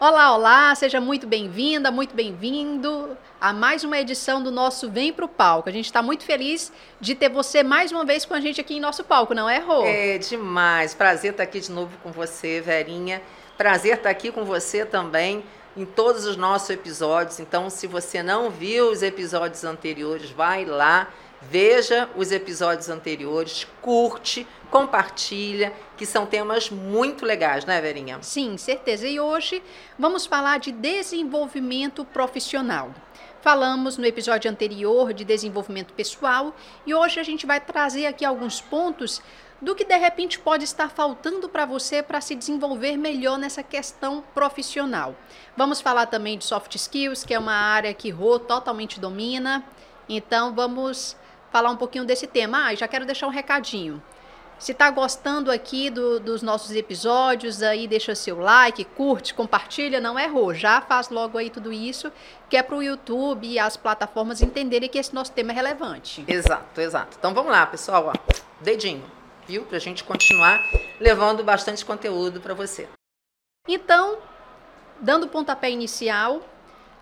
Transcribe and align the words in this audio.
Olá, 0.00 0.34
olá, 0.34 0.74
seja 0.74 0.98
muito 0.98 1.26
bem-vinda, 1.26 1.90
muito 1.90 2.16
bem-vindo 2.16 3.18
a 3.38 3.52
mais 3.52 3.84
uma 3.84 3.98
edição 3.98 4.42
do 4.42 4.50
nosso 4.50 4.90
Vem 4.90 5.12
Pro 5.12 5.28
Palco. 5.28 5.68
A 5.68 5.72
gente 5.72 5.84
está 5.84 6.00
muito 6.00 6.24
feliz 6.24 6.72
de 6.98 7.14
ter 7.14 7.28
você 7.28 7.62
mais 7.62 7.92
uma 7.92 8.02
vez 8.02 8.24
com 8.24 8.32
a 8.32 8.40
gente 8.40 8.58
aqui 8.62 8.78
em 8.78 8.80
nosso 8.80 9.04
palco, 9.04 9.34
não 9.34 9.46
é, 9.46 9.58
Rô? 9.58 9.84
É 9.84 10.16
demais. 10.16 10.94
Prazer 10.94 11.32
estar 11.32 11.42
aqui 11.42 11.60
de 11.60 11.70
novo 11.70 11.98
com 12.02 12.10
você, 12.10 12.62
Verinha. 12.62 13.20
Prazer 13.58 13.98
estar 13.98 14.08
aqui 14.08 14.32
com 14.32 14.42
você 14.42 14.86
também 14.86 15.44
em 15.76 15.84
todos 15.84 16.24
os 16.24 16.34
nossos 16.34 16.70
episódios. 16.70 17.38
Então, 17.38 17.68
se 17.68 17.86
você 17.86 18.22
não 18.22 18.48
viu 18.48 18.90
os 18.90 19.02
episódios 19.02 19.64
anteriores, 19.64 20.30
vai 20.30 20.64
lá 20.64 21.10
Veja 21.42 22.08
os 22.16 22.32
episódios 22.32 22.90
anteriores, 22.90 23.66
curte, 23.80 24.46
compartilha, 24.70 25.72
que 25.96 26.04
são 26.04 26.26
temas 26.26 26.68
muito 26.68 27.24
legais, 27.24 27.64
né, 27.64 27.80
Verinha? 27.80 28.18
Sim, 28.20 28.58
certeza. 28.58 29.08
E 29.08 29.18
hoje 29.18 29.62
vamos 29.98 30.26
falar 30.26 30.58
de 30.58 30.70
desenvolvimento 30.70 32.04
profissional. 32.04 32.94
Falamos 33.40 33.96
no 33.96 34.04
episódio 34.04 34.50
anterior 34.50 35.14
de 35.14 35.24
desenvolvimento 35.24 35.94
pessoal 35.94 36.54
e 36.86 36.92
hoje 36.92 37.18
a 37.18 37.22
gente 37.22 37.46
vai 37.46 37.58
trazer 37.58 38.04
aqui 38.04 38.22
alguns 38.22 38.60
pontos 38.60 39.22
do 39.62 39.74
que 39.74 39.84
de 39.84 39.96
repente 39.96 40.38
pode 40.38 40.64
estar 40.64 40.90
faltando 40.90 41.48
para 41.48 41.64
você 41.64 42.02
para 42.02 42.20
se 42.20 42.34
desenvolver 42.34 42.98
melhor 42.98 43.38
nessa 43.38 43.62
questão 43.62 44.22
profissional. 44.34 45.16
Vamos 45.56 45.80
falar 45.80 46.04
também 46.06 46.36
de 46.36 46.44
soft 46.44 46.74
skills, 46.74 47.24
que 47.24 47.32
é 47.32 47.38
uma 47.38 47.54
área 47.54 47.94
que 47.94 48.10
Rô 48.10 48.38
totalmente 48.38 49.00
domina. 49.00 49.64
Então 50.06 50.54
vamos 50.54 51.16
falar 51.50 51.70
um 51.70 51.76
pouquinho 51.76 52.04
desse 52.04 52.26
tema. 52.26 52.66
Ah, 52.66 52.74
já 52.74 52.88
quero 52.88 53.06
deixar 53.06 53.26
um 53.26 53.30
recadinho. 53.30 54.02
Se 54.60 54.72
está 54.72 54.90
gostando 54.90 55.50
aqui 55.50 55.88
do, 55.88 56.20
dos 56.20 56.42
nossos 56.42 56.72
episódios, 56.72 57.62
aí 57.62 57.88
deixa 57.88 58.14
seu 58.14 58.38
like, 58.38 58.84
curte, 58.84 59.32
compartilha, 59.32 60.00
não 60.02 60.18
errou. 60.18 60.52
Já 60.52 60.82
faz 60.82 61.08
logo 61.08 61.38
aí 61.38 61.48
tudo 61.48 61.72
isso, 61.72 62.12
que 62.46 62.58
é 62.58 62.62
para 62.62 62.76
o 62.76 62.82
YouTube 62.82 63.46
e 63.46 63.58
as 63.58 63.78
plataformas 63.78 64.42
entenderem 64.42 64.86
que 64.86 64.98
esse 64.98 65.14
nosso 65.14 65.32
tema 65.32 65.52
é 65.52 65.54
relevante. 65.54 66.22
Exato, 66.28 66.78
exato. 66.78 67.16
Então 67.18 67.32
vamos 67.32 67.50
lá, 67.50 67.64
pessoal. 67.64 68.12
Ó, 68.14 68.34
dedinho, 68.60 69.02
viu? 69.48 69.62
Para 69.64 69.78
a 69.78 69.80
gente 69.80 70.04
continuar 70.04 70.62
levando 71.00 71.42
bastante 71.42 71.82
conteúdo 71.82 72.38
para 72.38 72.52
você. 72.52 72.86
Então, 73.66 74.18
dando 75.00 75.24
o 75.24 75.28
pontapé 75.28 75.70
inicial, 75.70 76.42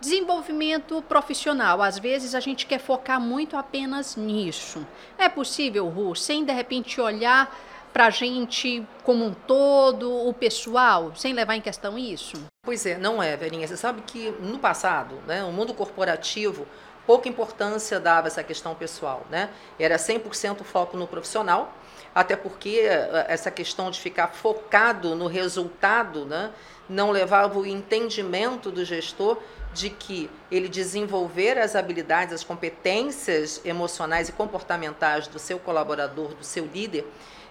Desenvolvimento 0.00 1.02
profissional. 1.02 1.82
Às 1.82 1.98
vezes 1.98 2.34
a 2.34 2.40
gente 2.40 2.66
quer 2.66 2.78
focar 2.78 3.20
muito 3.20 3.56
apenas 3.56 4.16
nisso. 4.16 4.86
É 5.18 5.28
possível, 5.28 5.88
Ru, 5.88 6.14
sem 6.14 6.44
de 6.44 6.52
repente 6.52 7.00
olhar 7.00 7.52
para 7.92 8.06
a 8.06 8.10
gente 8.10 8.86
como 9.02 9.24
um 9.24 9.34
todo, 9.34 10.28
o 10.28 10.32
pessoal, 10.32 11.12
sem 11.16 11.32
levar 11.32 11.56
em 11.56 11.60
questão 11.60 11.98
isso? 11.98 12.36
Pois 12.64 12.86
é, 12.86 12.96
não 12.96 13.22
é, 13.22 13.36
Verinha. 13.36 13.66
Você 13.66 13.76
sabe 13.76 14.02
que 14.02 14.30
no 14.40 14.58
passado, 14.58 15.16
né, 15.26 15.42
o 15.42 15.50
mundo 15.50 15.74
corporativo, 15.74 16.66
pouca 17.06 17.28
importância 17.28 17.98
dava 17.98 18.26
essa 18.26 18.44
questão 18.44 18.74
pessoal, 18.74 19.26
né? 19.30 19.48
Era 19.78 19.96
100% 19.96 20.62
foco 20.62 20.96
no 20.96 21.06
profissional, 21.06 21.74
até 22.14 22.36
porque 22.36 22.80
eh, 22.82 23.26
essa 23.28 23.50
questão 23.50 23.90
de 23.90 23.98
ficar 23.98 24.28
focado 24.28 25.14
no 25.14 25.26
resultado, 25.26 26.26
né, 26.26 26.50
não 26.88 27.10
levava 27.10 27.58
o 27.58 27.66
entendimento 27.66 28.70
do 28.70 28.84
gestor 28.84 29.38
de 29.72 29.90
que 29.90 30.30
ele 30.50 30.68
desenvolver 30.68 31.58
as 31.58 31.76
habilidades, 31.76 32.34
as 32.34 32.44
competências 32.44 33.60
emocionais 33.64 34.28
e 34.28 34.32
comportamentais 34.32 35.28
do 35.28 35.38
seu 35.38 35.58
colaborador, 35.58 36.34
do 36.34 36.44
seu 36.44 36.66
líder, 36.66 37.06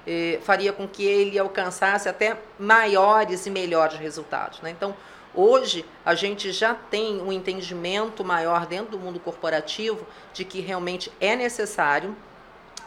eh, 0.05 0.39
faria 0.41 0.73
com 0.73 0.87
que 0.87 1.05
ele 1.05 1.37
alcançasse 1.37 2.09
até 2.09 2.37
maiores 2.57 3.45
e 3.45 3.49
melhores 3.49 3.99
resultados. 3.99 4.61
Né? 4.61 4.71
Então, 4.71 4.95
hoje 5.35 5.85
a 6.05 6.15
gente 6.15 6.51
já 6.51 6.73
tem 6.73 7.21
um 7.21 7.31
entendimento 7.31 8.23
maior 8.23 8.65
dentro 8.65 8.91
do 8.91 8.99
mundo 8.99 9.19
corporativo 9.19 10.05
de 10.33 10.43
que 10.43 10.59
realmente 10.59 11.11
é 11.19 11.35
necessário 11.35 12.15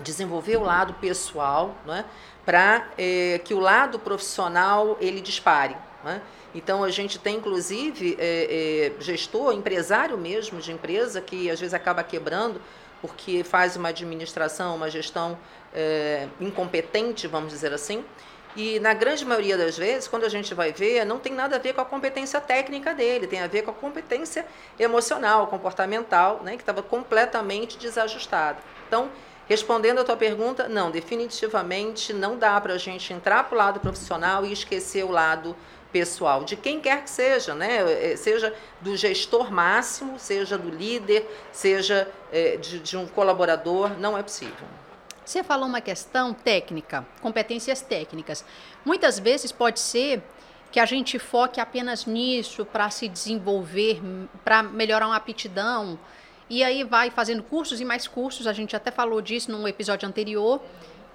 desenvolver 0.00 0.56
o 0.56 0.62
lado 0.62 0.94
pessoal, 0.94 1.74
né, 1.86 2.04
para 2.44 2.88
eh, 2.96 3.40
que 3.44 3.52
o 3.52 3.60
lado 3.60 3.98
profissional 3.98 4.96
ele 5.00 5.20
dispare. 5.20 5.76
Né? 6.04 6.22
Então, 6.54 6.82
a 6.82 6.90
gente 6.90 7.18
tem, 7.18 7.36
inclusive, 7.36 8.16
é, 8.18 8.92
é, 8.98 9.02
gestor, 9.02 9.52
empresário 9.52 10.16
mesmo 10.16 10.60
de 10.60 10.72
empresa, 10.72 11.20
que 11.20 11.50
às 11.50 11.60
vezes 11.60 11.74
acaba 11.74 12.02
quebrando 12.02 12.60
porque 13.00 13.42
faz 13.42 13.76
uma 13.76 13.88
administração, 13.88 14.76
uma 14.76 14.90
gestão 14.90 15.38
é, 15.74 16.28
incompetente, 16.40 17.26
vamos 17.26 17.50
dizer 17.50 17.72
assim. 17.72 18.04
E 18.56 18.80
na 18.80 18.92
grande 18.92 19.24
maioria 19.24 19.56
das 19.56 19.78
vezes, 19.78 20.08
quando 20.08 20.24
a 20.24 20.28
gente 20.28 20.54
vai 20.54 20.72
ver, 20.72 21.04
não 21.04 21.18
tem 21.20 21.32
nada 21.32 21.56
a 21.56 21.58
ver 21.58 21.72
com 21.72 21.80
a 21.80 21.84
competência 21.84 22.40
técnica 22.40 22.92
dele, 22.92 23.26
tem 23.26 23.40
a 23.40 23.46
ver 23.46 23.62
com 23.62 23.70
a 23.70 23.74
competência 23.74 24.44
emocional, 24.78 25.46
comportamental, 25.46 26.40
né, 26.42 26.56
que 26.56 26.62
estava 26.62 26.82
completamente 26.82 27.78
desajustada. 27.78 28.58
Então, 28.88 29.08
respondendo 29.48 30.00
a 30.00 30.04
tua 30.04 30.16
pergunta, 30.16 30.68
não, 30.68 30.90
definitivamente 30.90 32.12
não 32.12 32.36
dá 32.36 32.60
para 32.60 32.74
a 32.74 32.78
gente 32.78 33.12
entrar 33.12 33.44
para 33.44 33.54
o 33.54 33.58
lado 33.58 33.78
profissional 33.78 34.44
e 34.44 34.52
esquecer 34.52 35.04
o 35.04 35.12
lado 35.12 35.54
pessoal, 35.92 36.44
de 36.44 36.56
quem 36.56 36.80
quer 36.80 37.02
que 37.02 37.10
seja, 37.10 37.54
né? 37.54 38.12
É, 38.12 38.16
seja 38.16 38.54
do 38.80 38.96
gestor 38.96 39.50
máximo, 39.50 40.18
seja 40.18 40.56
do 40.56 40.70
líder, 40.70 41.28
seja 41.52 42.08
é, 42.32 42.56
de, 42.56 42.78
de 42.78 42.96
um 42.96 43.06
colaborador, 43.06 43.98
não 43.98 44.16
é 44.16 44.22
possível. 44.22 44.66
Você 45.24 45.44
falou 45.44 45.68
uma 45.68 45.80
questão 45.80 46.34
técnica, 46.34 47.06
competências 47.20 47.82
técnicas. 47.82 48.44
Muitas 48.84 49.18
vezes 49.18 49.52
pode 49.52 49.78
ser 49.78 50.22
que 50.72 50.80
a 50.80 50.86
gente 50.86 51.18
foque 51.18 51.60
apenas 51.60 52.06
nisso 52.06 52.64
para 52.64 52.90
se 52.90 53.08
desenvolver, 53.08 54.00
para 54.44 54.62
melhorar 54.62 55.06
uma 55.06 55.16
aptidão, 55.16 55.98
e 56.48 56.64
aí 56.64 56.82
vai 56.82 57.10
fazendo 57.10 57.42
cursos 57.42 57.80
e 57.80 57.84
mais 57.84 58.08
cursos. 58.08 58.46
A 58.46 58.52
gente 58.52 58.74
até 58.74 58.90
falou 58.90 59.20
disso 59.20 59.52
num 59.52 59.68
episódio 59.68 60.08
anterior, 60.08 60.60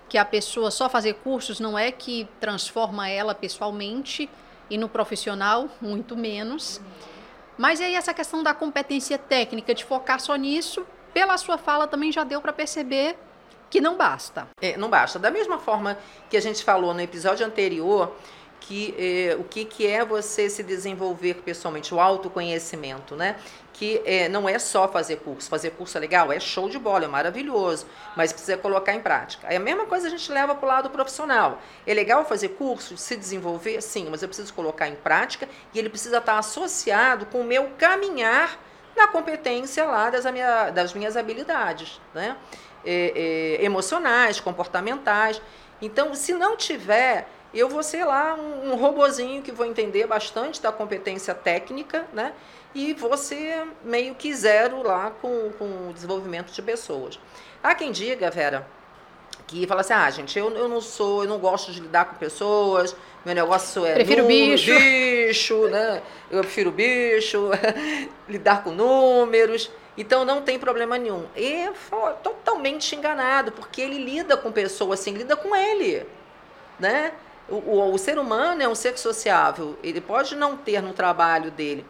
que 0.08 0.18
a 0.18 0.26
pessoa 0.26 0.72
só 0.72 0.90
fazer 0.90 1.16
cursos 1.16 1.60
não 1.60 1.78
é 1.78 1.92
que 1.92 2.28
transforma 2.40 3.10
ela 3.10 3.36
pessoalmente, 3.36 4.30
e 4.70 4.78
no 4.78 4.90
profissional, 4.90 5.70
muito 5.82 6.16
menos. 6.16 6.82
Mas 7.58 7.80
aí 7.80 7.96
essa 7.96 8.14
questão 8.14 8.44
da 8.44 8.54
competência 8.54 9.18
técnica, 9.18 9.74
de 9.74 9.84
focar 9.86 10.20
só 10.20 10.36
nisso, 10.36 10.86
pela 11.14 11.38
sua 11.38 11.58
fala 11.58 11.88
também 11.88 12.12
já 12.12 12.24
deu 12.24 12.42
para 12.42 12.52
perceber 12.52 13.18
que 13.70 13.80
não 13.80 13.96
basta. 13.98 14.48
É, 14.62 14.78
não 14.78 14.90
basta. 14.90 15.18
Da 15.18 15.32
mesma 15.32 15.58
forma 15.58 15.98
que 16.30 16.38
a 16.38 16.42
gente 16.42 16.64
falou 16.64 16.94
no 16.94 17.02
episódio 17.02 17.46
anterior, 17.46 18.16
que 18.68 18.96
é, 18.98 19.36
o 19.36 19.44
que, 19.44 19.64
que 19.64 19.86
é 19.86 20.04
você 20.04 20.50
se 20.50 20.64
desenvolver 20.64 21.36
pessoalmente, 21.36 21.94
o 21.94 22.00
autoconhecimento, 22.00 23.16
né? 23.16 23.36
Que 23.72 24.02
é, 24.06 24.28
não 24.28 24.50
é 24.50 24.58
só 24.58 24.88
fazer 24.88 25.18
curso. 25.18 25.50
Fazer 25.50 25.72
curso 25.72 25.98
é 25.98 26.02
legal, 26.02 26.32
é 26.32 26.40
show 26.40 26.68
de 26.68 26.80
bola, 26.80 27.06
é 27.06 27.08
maravilhoso, 27.08 27.86
mas 28.16 28.34
precisa 28.34 28.58
colocar 28.58 28.94
em 28.94 29.02
prática. 29.02 29.48
Aí 29.48 29.56
a 29.56 29.60
mesma 29.60 29.86
coisa 29.86 30.08
a 30.08 30.10
gente 30.10 30.32
leva 30.32 30.56
para 30.56 30.66
o 30.66 30.68
lado 30.68 30.90
profissional. 30.90 31.62
É 31.86 31.94
legal 31.94 32.26
fazer 32.26 32.50
curso, 32.50 32.98
se 32.98 33.16
desenvolver? 33.16 33.82
Sim, 33.82 34.08
mas 34.10 34.24
eu 34.24 34.28
preciso 34.28 34.52
colocar 34.54 34.88
em 34.88 34.96
prática 34.96 35.48
e 35.72 35.78
ele 35.78 35.90
precisa 35.90 36.18
estar 36.18 36.40
associado 36.40 37.28
com 37.28 37.42
o 37.42 37.44
meu 37.44 37.70
caminhar 37.78 38.60
na 38.96 39.08
competência 39.08 39.86
lá 39.86 40.10
das, 40.10 40.26
minha, 40.32 40.72
das 40.72 40.94
minhas 40.94 41.16
habilidades, 41.16 42.02
né? 42.16 42.36
É, 42.84 43.58
é, 43.60 43.66
emocionais, 43.66 44.40
comportamentais. 44.40 45.42
Então, 45.82 46.16
se 46.16 46.34
não 46.34 46.56
tiver 46.56 47.28
eu 47.60 47.70
vou 47.70 47.84
ser 47.84 48.04
lá 48.04 48.36
um, 48.36 48.72
um 48.72 48.76
robozinho 48.76 49.42
que 49.42 49.52
vou 49.52 49.66
entender 49.66 50.06
bastante 50.08 50.62
da 50.62 50.72
competência 50.72 51.34
técnica, 51.34 52.06
né? 52.14 52.34
E 52.74 52.94
vou 52.94 53.16
ser 53.18 53.66
meio 53.84 54.14
que 54.16 54.34
zero 54.34 54.84
lá 54.84 55.12
com, 55.22 55.52
com 55.58 55.90
o 55.90 55.94
desenvolvimento 55.94 56.52
de 56.52 56.62
pessoas. 56.62 57.20
Há 57.64 57.74
quem 57.74 57.92
diga, 57.92 58.30
Vera, 58.30 58.68
que 59.48 59.66
fala 59.66 59.82
assim, 59.82 59.94
ah, 59.94 60.10
gente, 60.10 60.38
eu, 60.38 60.52
eu 60.52 60.68
não 60.68 60.82
sou, 60.82 61.24
eu 61.24 61.30
não 61.30 61.40
gosto 61.40 61.72
de 61.72 61.80
lidar 61.80 62.06
com 62.06 62.16
pessoas, 62.16 62.96
meu 63.24 63.34
negócio 63.34 63.86
é 63.86 63.94
prefiro 63.94 64.24
número, 64.24 64.52
bicho, 64.52 64.72
bicho, 64.72 65.68
né? 65.68 66.02
Eu 66.30 66.42
prefiro 66.42 66.72
bicho, 66.72 67.50
lidar 68.30 68.64
com 68.64 68.72
números. 68.72 69.72
Então 69.98 70.26
não 70.26 70.42
tem 70.42 70.60
problema 70.60 70.98
nenhum. 70.98 71.26
E 71.36 71.70
foi 71.74 72.14
totalmente 72.16 72.96
enganado, 72.96 73.52
porque 73.52 73.82
ele 73.82 73.98
lida 73.98 74.36
com 74.36 74.52
pessoas 74.52 75.00
assim, 75.00 75.14
lida 75.14 75.36
com 75.36 75.56
ele, 75.56 76.06
né? 76.80 77.14
O, 77.48 77.56
o, 77.56 77.94
o, 77.94 77.98
ser 77.98 78.18
humano 78.18 78.62
é 78.62 78.68
um 78.68 78.76
ser 78.76 78.98
sociável. 78.98 79.78
Ele 79.84 80.02
pode 80.02 80.36
não 80.36 80.58
ter 80.58 80.82
no 80.82 80.94
trabalho 80.94 81.52
dele 81.52 81.86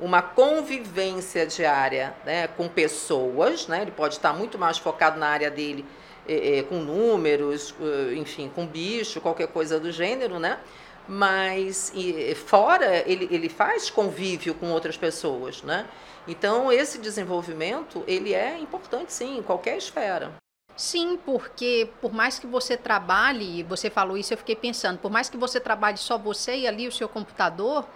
uma 0.00 0.22
convivência 0.22 1.46
diária 1.46 2.14
né, 2.24 2.48
com 2.48 2.68
pessoas, 2.68 3.68
né, 3.68 3.82
ele 3.82 3.92
pode 3.92 4.14
estar 4.14 4.32
muito 4.32 4.58
mais 4.58 4.76
focado 4.76 5.18
na 5.20 5.28
área 5.28 5.50
dele 5.50 5.84
é, 6.26 6.58
é, 6.58 6.62
com 6.62 6.76
números, 6.76 7.74
eh, 7.80 8.14
enfim, 8.14 8.50
com 8.54 8.66
bicho, 8.66 9.20
qualquer 9.20 9.46
coisa 9.48 9.78
do 9.78 9.92
gênero, 9.92 10.38
né? 10.38 10.58
Mas 11.06 11.92
e, 11.94 12.34
fora 12.34 13.04
ele, 13.06 13.28
ele 13.30 13.50
faz 13.50 13.90
convívio 13.90 14.54
com 14.54 14.70
outras 14.70 14.96
pessoas, 14.96 15.62
né? 15.62 15.86
Então 16.26 16.72
esse 16.72 16.96
desenvolvimento 16.96 18.02
ele 18.06 18.32
é 18.32 18.58
importante 18.58 19.12
sim 19.12 19.36
em 19.36 19.42
qualquer 19.42 19.76
esfera. 19.76 20.32
Sim, 20.76 21.16
porque 21.24 21.88
por 22.00 22.12
mais 22.12 22.38
que 22.38 22.46
você 22.46 22.76
trabalhe, 22.76 23.62
você 23.62 23.88
falou 23.88 24.16
isso, 24.16 24.32
eu 24.32 24.38
fiquei 24.38 24.56
pensando, 24.56 24.98
por 24.98 25.10
mais 25.10 25.28
que 25.28 25.36
você 25.36 25.60
trabalhe 25.60 25.96
só 25.98 26.18
você 26.18 26.56
e 26.56 26.66
ali 26.66 26.88
o 26.88 26.92
seu 26.92 27.08
computador, 27.08 27.86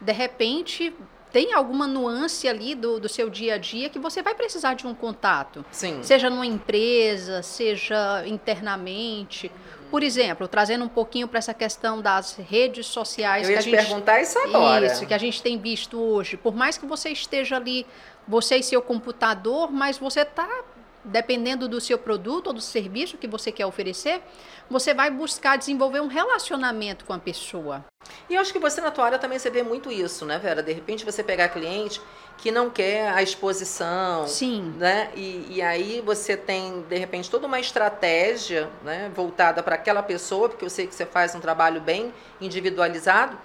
de 0.00 0.12
repente 0.12 0.94
tem 1.32 1.52
alguma 1.52 1.86
nuance 1.86 2.48
ali 2.48 2.74
do, 2.74 2.98
do 2.98 3.08
seu 3.08 3.28
dia 3.28 3.54
a 3.54 3.58
dia 3.58 3.88
que 3.88 3.98
você 3.98 4.22
vai 4.22 4.34
precisar 4.34 4.74
de 4.74 4.86
um 4.86 4.94
contato. 4.94 5.64
Sim. 5.70 6.02
Seja 6.02 6.30
numa 6.30 6.46
empresa, 6.46 7.42
seja 7.42 8.26
internamente. 8.26 9.50
Por 9.90 10.02
exemplo, 10.02 10.48
trazendo 10.48 10.84
um 10.84 10.88
pouquinho 10.88 11.28
para 11.28 11.38
essa 11.38 11.54
questão 11.54 12.00
das 12.00 12.36
redes 12.36 12.86
sociais. 12.86 13.46
Eu 13.46 13.54
ia 13.54 13.58
que 13.58 13.64
te 13.64 13.70
gente, 13.70 13.86
perguntar 13.86 14.20
isso 14.20 14.38
agora. 14.38 14.86
Isso, 14.86 15.06
que 15.06 15.14
a 15.14 15.18
gente 15.18 15.42
tem 15.42 15.58
visto 15.58 15.98
hoje. 15.98 16.36
Por 16.36 16.54
mais 16.54 16.76
que 16.78 16.86
você 16.86 17.10
esteja 17.10 17.56
ali, 17.56 17.86
você 18.26 18.56
e 18.56 18.62
seu 18.62 18.82
computador, 18.82 19.70
mas 19.70 19.98
você 19.98 20.20
está 20.20 20.48
dependendo 21.04 21.68
do 21.68 21.80
seu 21.80 21.98
produto 21.98 22.48
ou 22.48 22.52
do 22.52 22.60
serviço 22.60 23.16
que 23.16 23.26
você 23.26 23.50
quer 23.50 23.66
oferecer, 23.66 24.22
você 24.70 24.92
vai 24.92 25.10
buscar 25.10 25.56
desenvolver 25.56 26.00
um 26.00 26.06
relacionamento 26.06 27.04
com 27.04 27.12
a 27.12 27.18
pessoa. 27.18 27.84
E 28.28 28.34
eu 28.34 28.40
acho 28.40 28.52
que 28.52 28.58
você 28.58 28.80
na 28.80 28.90
tua 28.90 29.06
área 29.06 29.18
também 29.18 29.38
você 29.38 29.50
vê 29.50 29.62
muito 29.62 29.90
isso, 29.90 30.24
né, 30.24 30.38
Vera? 30.38 30.62
De 30.62 30.72
repente 30.72 31.04
você 31.04 31.22
pegar 31.22 31.48
cliente 31.48 32.00
que 32.36 32.50
não 32.50 32.70
quer 32.70 33.08
a 33.08 33.22
exposição, 33.22 34.26
Sim. 34.26 34.74
né? 34.76 35.10
E, 35.14 35.46
e 35.56 35.62
aí 35.62 36.00
você 36.04 36.36
tem 36.36 36.82
de 36.88 36.96
repente 36.96 37.28
toda 37.28 37.46
uma 37.46 37.58
estratégia, 37.58 38.70
né, 38.84 39.10
voltada 39.14 39.62
para 39.62 39.74
aquela 39.74 40.02
pessoa, 40.02 40.48
porque 40.48 40.64
eu 40.64 40.70
sei 40.70 40.86
que 40.86 40.94
você 40.94 41.04
faz 41.04 41.34
um 41.34 41.40
trabalho 41.40 41.80
bem 41.80 42.12
individualizado. 42.40 43.36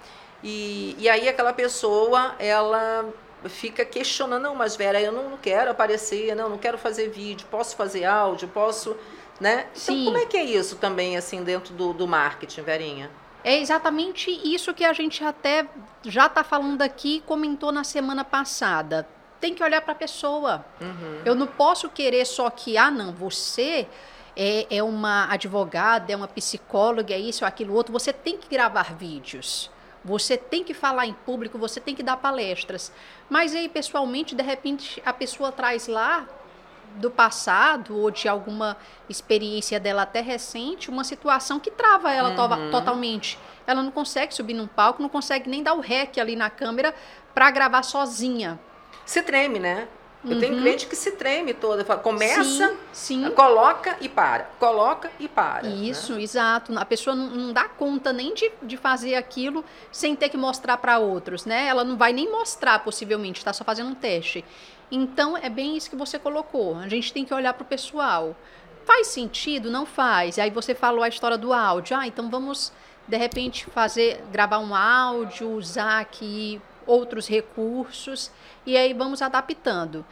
E, 0.42 0.94
e 0.98 1.08
aí 1.08 1.28
aquela 1.28 1.52
pessoa, 1.52 2.34
ela 2.38 3.06
fica 3.48 3.84
questionando, 3.84 4.42
não, 4.42 4.54
mas 4.54 4.76
Vera, 4.76 5.00
eu 5.00 5.12
não 5.12 5.36
quero 5.36 5.70
aparecer, 5.70 6.34
não, 6.34 6.48
não 6.48 6.58
quero 6.58 6.78
fazer 6.78 7.08
vídeo, 7.08 7.46
posso 7.50 7.76
fazer 7.76 8.04
áudio, 8.04 8.48
posso, 8.48 8.96
né? 9.40 9.66
Então, 9.72 9.94
Sim. 9.94 10.04
como 10.04 10.18
é 10.18 10.26
que 10.26 10.36
é 10.36 10.44
isso 10.44 10.76
também, 10.76 11.16
assim, 11.16 11.42
dentro 11.42 11.74
do, 11.74 11.92
do 11.92 12.06
marketing, 12.06 12.62
Verinha? 12.62 13.10
É 13.42 13.58
exatamente 13.58 14.30
isso 14.30 14.72
que 14.72 14.84
a 14.84 14.92
gente 14.94 15.22
até 15.22 15.66
já 16.02 16.26
está 16.26 16.42
falando 16.42 16.80
aqui, 16.80 17.22
comentou 17.26 17.70
na 17.70 17.84
semana 17.84 18.24
passada. 18.24 19.06
Tem 19.38 19.54
que 19.54 19.62
olhar 19.62 19.82
para 19.82 19.92
a 19.92 19.96
pessoa. 19.96 20.64
Uhum. 20.80 21.20
Eu 21.24 21.34
não 21.34 21.46
posso 21.46 21.90
querer 21.90 22.24
só 22.24 22.48
que, 22.48 22.78
ah, 22.78 22.90
não, 22.90 23.12
você 23.12 23.86
é, 24.34 24.66
é 24.70 24.82
uma 24.82 25.30
advogada, 25.30 26.10
é 26.10 26.16
uma 26.16 26.26
psicóloga, 26.26 27.12
é 27.12 27.18
isso, 27.18 27.44
é 27.44 27.48
aquilo 27.48 27.74
outro. 27.74 27.92
Você 27.92 28.14
tem 28.14 28.38
que 28.38 28.48
gravar 28.48 28.94
vídeos. 28.94 29.70
Você 30.04 30.36
tem 30.36 30.62
que 30.62 30.74
falar 30.74 31.06
em 31.06 31.14
público, 31.14 31.58
você 31.58 31.80
tem 31.80 31.94
que 31.94 32.02
dar 32.02 32.16
palestras. 32.18 32.92
Mas 33.28 33.54
aí, 33.54 33.68
pessoalmente, 33.68 34.34
de 34.34 34.42
repente, 34.42 35.02
a 35.04 35.12
pessoa 35.12 35.50
traz 35.50 35.86
lá 35.86 36.28
do 36.96 37.10
passado 37.10 37.96
ou 37.96 38.10
de 38.10 38.28
alguma 38.28 38.76
experiência 39.08 39.80
dela 39.80 40.02
até 40.02 40.20
recente, 40.20 40.90
uma 40.90 41.04
situação 41.04 41.58
que 41.58 41.70
trava 41.70 42.12
ela 42.12 42.34
to 42.34 42.70
totalmente. 42.70 43.38
Ela 43.66 43.82
não 43.82 43.90
consegue 43.90 44.34
subir 44.34 44.54
num 44.54 44.66
palco, 44.66 45.02
não 45.02 45.08
consegue 45.08 45.48
nem 45.48 45.62
dar 45.62 45.74
o 45.74 45.80
rec 45.80 46.18
ali 46.18 46.36
na 46.36 46.50
câmera 46.50 46.94
para 47.34 47.50
gravar 47.50 47.82
sozinha. 47.82 48.60
Se 49.04 49.22
treme, 49.22 49.58
né? 49.58 49.88
Eu 50.26 50.38
tenho 50.40 50.54
Uhum. 50.54 50.60
cliente 50.62 50.86
que 50.86 50.96
se 50.96 51.12
treme 51.12 51.52
toda. 51.52 51.84
fala, 51.84 52.00
Começa, 52.00 52.44
Sim, 52.68 52.76
sim. 52.92 53.30
coloca 53.32 53.96
e 54.00 54.08
para. 54.08 54.44
Coloca 54.58 55.10
e 55.20 55.28
para. 55.28 55.68
né? 55.68 55.74
Isso, 55.76 56.14
exato. 56.18 56.76
A 56.78 56.84
pessoa 56.84 57.14
não, 57.14 57.26
não 57.28 57.52
dá 57.52 57.64
conta 57.68 58.12
nem 58.12 58.32
de, 58.34 58.50
de 58.62 58.76
fazer 58.76 59.14
aquilo 59.16 59.64
sem 59.92 60.16
ter 60.16 60.28
que 60.30 60.36
mostrar 60.36 60.76
para 60.78 60.98
outros, 60.98 61.44
né? 61.44 61.66
Ela 61.66 61.84
não 61.84 61.96
vai 61.96 62.12
nem 62.12 62.30
mostrar, 62.30 62.78
possivelmente, 62.78 63.38
está 63.40 63.52
só 63.52 63.64
fazendo 63.64 63.90
um 63.90 63.94
teste. 63.94 64.44
Então, 64.90 65.36
é 65.36 65.48
bem 65.50 65.76
isso 65.76 65.90
que 65.90 65.96
você 65.96 66.18
colocou. 66.18 66.76
A 66.76 66.88
gente 66.88 67.12
tem 67.12 67.24
que 67.24 67.34
olhar 67.34 67.52
para 67.54 67.62
o 67.62 67.66
pessoal. 67.66 68.34
Faz 68.84 69.08
sentido? 69.08 69.70
Não 69.70 69.84
faz. 69.86 70.38
Aí 70.38 70.50
você 70.50 70.74
falou 70.74 71.02
a 71.02 71.08
história 71.08 71.36
do 71.38 71.52
áudio. 71.52 71.96
Ah, 71.96 72.06
então 72.06 72.28
vamos, 72.30 72.72
de 73.08 73.16
repente, 73.16 73.66
fazer, 73.70 74.22
gravar 74.30 74.58
um 74.58 74.74
áudio, 74.74 75.50
usar 75.50 76.00
aqui 76.00 76.60
outros 76.86 77.26
recursos 77.28 78.30
e 78.66 78.76
aí 78.76 78.92
vamos 78.94 79.22
adaptando. 79.22 80.04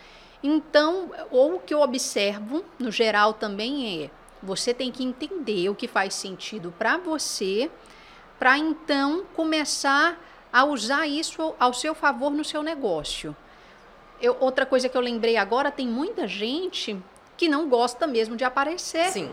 Então, 0.42 1.10
ou 1.30 1.56
o 1.56 1.60
que 1.60 1.72
eu 1.72 1.80
observo, 1.80 2.64
no 2.78 2.90
geral, 2.90 3.32
também 3.34 4.04
é 4.04 4.10
você 4.42 4.74
tem 4.74 4.90
que 4.90 5.04
entender 5.04 5.69
o 5.69 5.74
que 5.74 5.86
faz 5.86 6.14
sentido 6.14 6.74
para 6.76 6.96
você, 6.96 7.70
para 8.40 8.58
então 8.58 9.24
começar 9.36 10.19
a 10.52 10.64
usar 10.64 11.06
isso 11.06 11.54
ao- 11.60 11.72
seu 11.72 11.94
favor 11.94 12.30
no 12.32 12.44
seu 12.44 12.60
negócio. 12.62 13.36
Eu- 14.20 14.36
outra 14.40 14.66
coisa 14.66 14.88
que 14.88 14.96
eu 14.96 15.00
lembrei 15.00 15.36
agora, 15.36 15.70
tem 15.70 15.86
muita 15.86 16.26
gente 16.26 16.96
que 17.36 17.48
não 17.48 17.69
gosta 17.69 18.06
mesmo 18.06 18.36
de 18.36 18.44
aparecer. 18.44 19.10
Sim, 19.10 19.30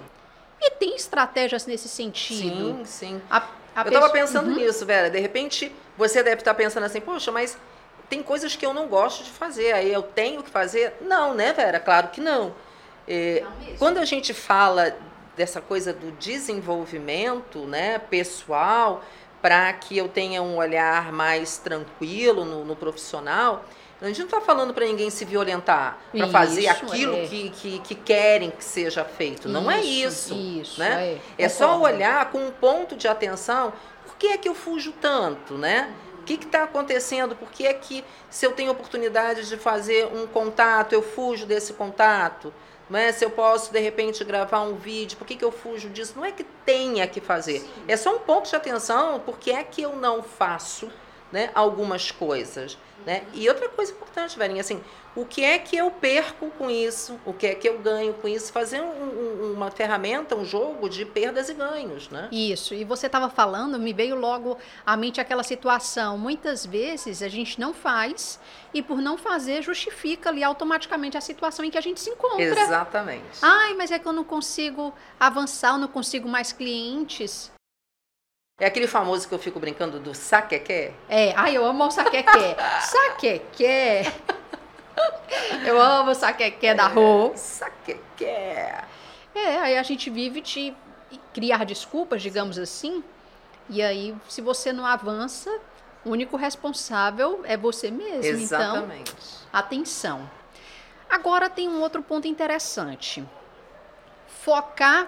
E 0.61 0.71
tem 0.71 0.93
estratégias 0.95 1.65
nesse 1.65 1.87
sentido. 1.87 2.75
sim, 2.79 2.85
sim. 2.85 3.21
A, 3.31 3.47
a 3.81 3.85
eu 3.85 3.87
estava 3.89 4.09
pessoa- 4.09 4.27
pensando 4.27 4.49
Uhum. 4.49 4.55
nisso, 4.57 4.85
Vera. 4.85 5.09
De 5.09 5.19
repente, 5.19 5.71
você 5.97 6.21
deve 6.23 6.41
estar 6.41 6.53
pensando 6.53 6.83
assim, 6.85 6.99
poxa, 7.01 7.31
mas 7.31 7.57
tem 8.09 8.23
coisas 8.23 8.55
que 8.55 8.65
eu 8.65 8.73
não 8.73 8.87
gosto 8.87 9.23
de 9.23 9.29
fazer, 9.29 9.71
aí 9.73 9.91
eu 9.93 10.01
tenho 10.01 10.41
que 10.43 10.49
fazer? 10.49 10.95
Não, 11.01 11.33
né, 11.33 11.53
Vera? 11.53 11.79
Claro 11.79 12.07
que 12.09 12.19
não. 12.21 12.53
É, 13.07 13.43
Não 13.43 13.75
quando 13.77 13.97
a 13.97 14.05
gente 14.05 14.33
fala 14.33 14.95
dessa 15.35 15.61
coisa 15.61 15.93
do 15.93 16.11
desenvolvimento 16.13 17.59
né, 17.65 17.97
pessoal, 17.99 19.03
para 19.41 19.71
que 19.73 19.97
eu 19.97 20.07
tenha 20.09 20.41
um 20.41 20.57
olhar 20.57 21.11
mais 21.11 21.57
tranquilo 21.57 22.43
no, 22.45 22.65
no 22.65 22.75
profissional, 22.75 23.63
a 24.01 24.07
gente 24.07 24.19
não 24.19 24.25
está 24.25 24.39
falando 24.39 24.73
para 24.73 24.85
ninguém 24.85 25.09
se 25.09 25.25
violentar, 25.25 25.97
para 26.11 26.27
fazer 26.27 26.61
Isso, 26.61 26.85
aquilo 26.85 27.15
é. 27.17 27.27
que, 27.27 27.49
que, 27.49 27.79
que 27.79 27.95
querem 27.95 28.49
que 28.49 28.63
seja 28.63 29.03
feito. 29.03 29.49
Não 29.49 29.69
é 29.69 29.81
isso. 29.81 30.33
Isso, 30.33 30.79
né? 30.79 31.19
é. 31.37 31.45
É 31.45 31.49
só 31.49 31.77
olhar 31.79 32.31
com 32.31 32.39
um 32.39 32.51
ponto 32.51 32.95
de 32.95 33.07
atenção. 33.07 33.73
Por 34.05 34.15
que 34.15 34.27
é 34.27 34.37
que 34.37 34.47
eu 34.47 34.55
fujo 34.55 34.93
tanto, 35.01 35.55
né? 35.55 35.93
O 36.21 36.23
que 36.23 36.35
está 36.35 36.63
acontecendo? 36.63 37.35
Por 37.35 37.51
que 37.51 37.67
é 37.67 37.73
que, 37.73 38.05
se 38.29 38.45
eu 38.45 38.53
tenho 38.53 38.71
oportunidade 38.71 39.49
de 39.49 39.57
fazer 39.57 40.05
um 40.05 40.25
contato, 40.25 40.93
eu 40.93 41.01
fujo 41.01 41.45
desse 41.45 41.73
contato? 41.73 42.53
Não 42.89 42.97
é? 42.97 43.11
Se 43.11 43.25
eu 43.25 43.29
posso, 43.29 43.71
de 43.71 43.79
repente, 43.79 44.23
gravar 44.23 44.61
um 44.61 44.75
vídeo, 44.75 45.17
por 45.17 45.27
que, 45.27 45.35
que 45.35 45.43
eu 45.45 45.51
fujo 45.51 45.89
disso? 45.89 46.13
Não 46.15 46.23
é 46.23 46.31
que 46.31 46.43
tenha 46.65 47.05
que 47.05 47.19
fazer. 47.19 47.67
É 47.87 47.97
só 47.97 48.15
um 48.15 48.19
ponto 48.19 48.49
de 48.49 48.55
atenção, 48.55 49.19
por 49.19 49.37
que 49.37 49.51
é 49.51 49.63
que 49.63 49.81
eu 49.81 49.95
não 49.95 50.23
faço 50.23 50.89
né, 51.31 51.49
algumas 51.53 52.11
coisas. 52.11 52.77
Né? 53.05 53.23
E 53.33 53.47
outra 53.47 53.69
coisa 53.69 53.93
importante, 53.93 54.37
Verinha, 54.37 54.59
assim, 54.59 54.83
o 55.15 55.25
que 55.25 55.41
é 55.41 55.57
que 55.57 55.75
eu 55.75 55.89
perco 55.89 56.51
com 56.57 56.69
isso? 56.69 57.17
O 57.25 57.33
que 57.33 57.47
é 57.47 57.55
que 57.55 57.67
eu 57.67 57.79
ganho 57.79 58.13
com 58.13 58.27
isso? 58.27 58.51
Fazer 58.51 58.81
um- 58.81 58.85
um- 59.49 59.53
uma 59.53 59.71
ferramenta, 59.71 60.35
um 60.35 60.43
jogo 60.43 60.89
de 60.89 61.05
perdas 61.05 61.47
e 61.47 61.53
ganhos, 61.53 62.09
né? 62.09 62.27
Isso, 62.29 62.73
e 62.73 62.83
você 62.83 63.05
estava 63.05 63.29
falando, 63.29 63.79
me 63.79 63.93
veio 63.93 64.15
logo 64.15 64.57
à 64.85 64.97
mente 64.97 65.21
aquela 65.21 65.43
situação. 65.43 66.17
Muitas 66.17 66.65
vezes 66.65 67.23
a 67.23 67.29
gente 67.29 67.57
não 67.57 67.73
faz 67.73 68.37
e 68.73 68.81
por 68.83 68.97
não 69.01 69.17
fazer 69.17 69.61
justifica 69.63 70.29
ali 70.29 70.43
automaticamente 70.43 71.17
a 71.17 71.21
situação 71.21 71.63
em 71.63 71.71
que 71.71 71.77
a 71.77 71.81
gente 71.81 72.01
se 72.01 72.09
encontra. 72.09 72.43
Exatamente. 72.43 73.39
Ai, 73.41 73.75
mas 73.75 73.91
é 73.91 73.97
que 73.97 74.05
eu 74.07 74.13
não 74.13 74.25
consigo 74.25 74.93
avançar, 75.17 75.69
eu 75.71 75.77
não 75.77 75.87
consigo 75.87 76.27
mais 76.27 76.51
clientes. 76.51 77.49
É 78.59 78.65
aquele 78.65 78.87
famoso 78.87 79.27
que 79.27 79.33
eu 79.33 79.39
fico 79.39 79.59
brincando 79.59 79.99
do 79.99 80.13
saquequé. 80.13 80.91
É, 81.07 81.33
ai, 81.35 81.55
eu 81.55 81.65
amo 81.65 81.85
o 81.85 81.91
saquequé. 81.91 82.57
saquequé. 82.81 84.13
Eu 85.65 85.79
amo 85.81 86.11
o 86.11 86.15
saquequé 86.15 86.75
da 86.75 86.87
rua. 86.87 87.31
Saquequé. 87.37 88.83
É, 89.33 89.57
aí 89.59 89.77
a 89.77 89.83
gente 89.83 90.09
vive 90.09 90.41
de 90.41 90.75
criar 91.33 91.65
desculpas, 91.65 92.21
digamos 92.21 92.57
assim. 92.59 93.01
E 93.69 93.81
aí, 93.81 94.13
se 94.27 94.41
você 94.41 94.73
não 94.73 94.85
avança, 94.85 95.49
o 96.03 96.09
único 96.09 96.35
responsável 96.35 97.41
é 97.45 97.55
você 97.55 97.89
mesmo. 97.89 98.41
Então, 98.41 98.75
Exatamente. 98.75 99.13
atenção. 99.53 100.29
Agora 101.09 101.49
tem 101.49 101.69
um 101.69 101.79
outro 101.79 102.03
ponto 102.03 102.27
interessante. 102.27 103.23
Focar. 104.27 105.07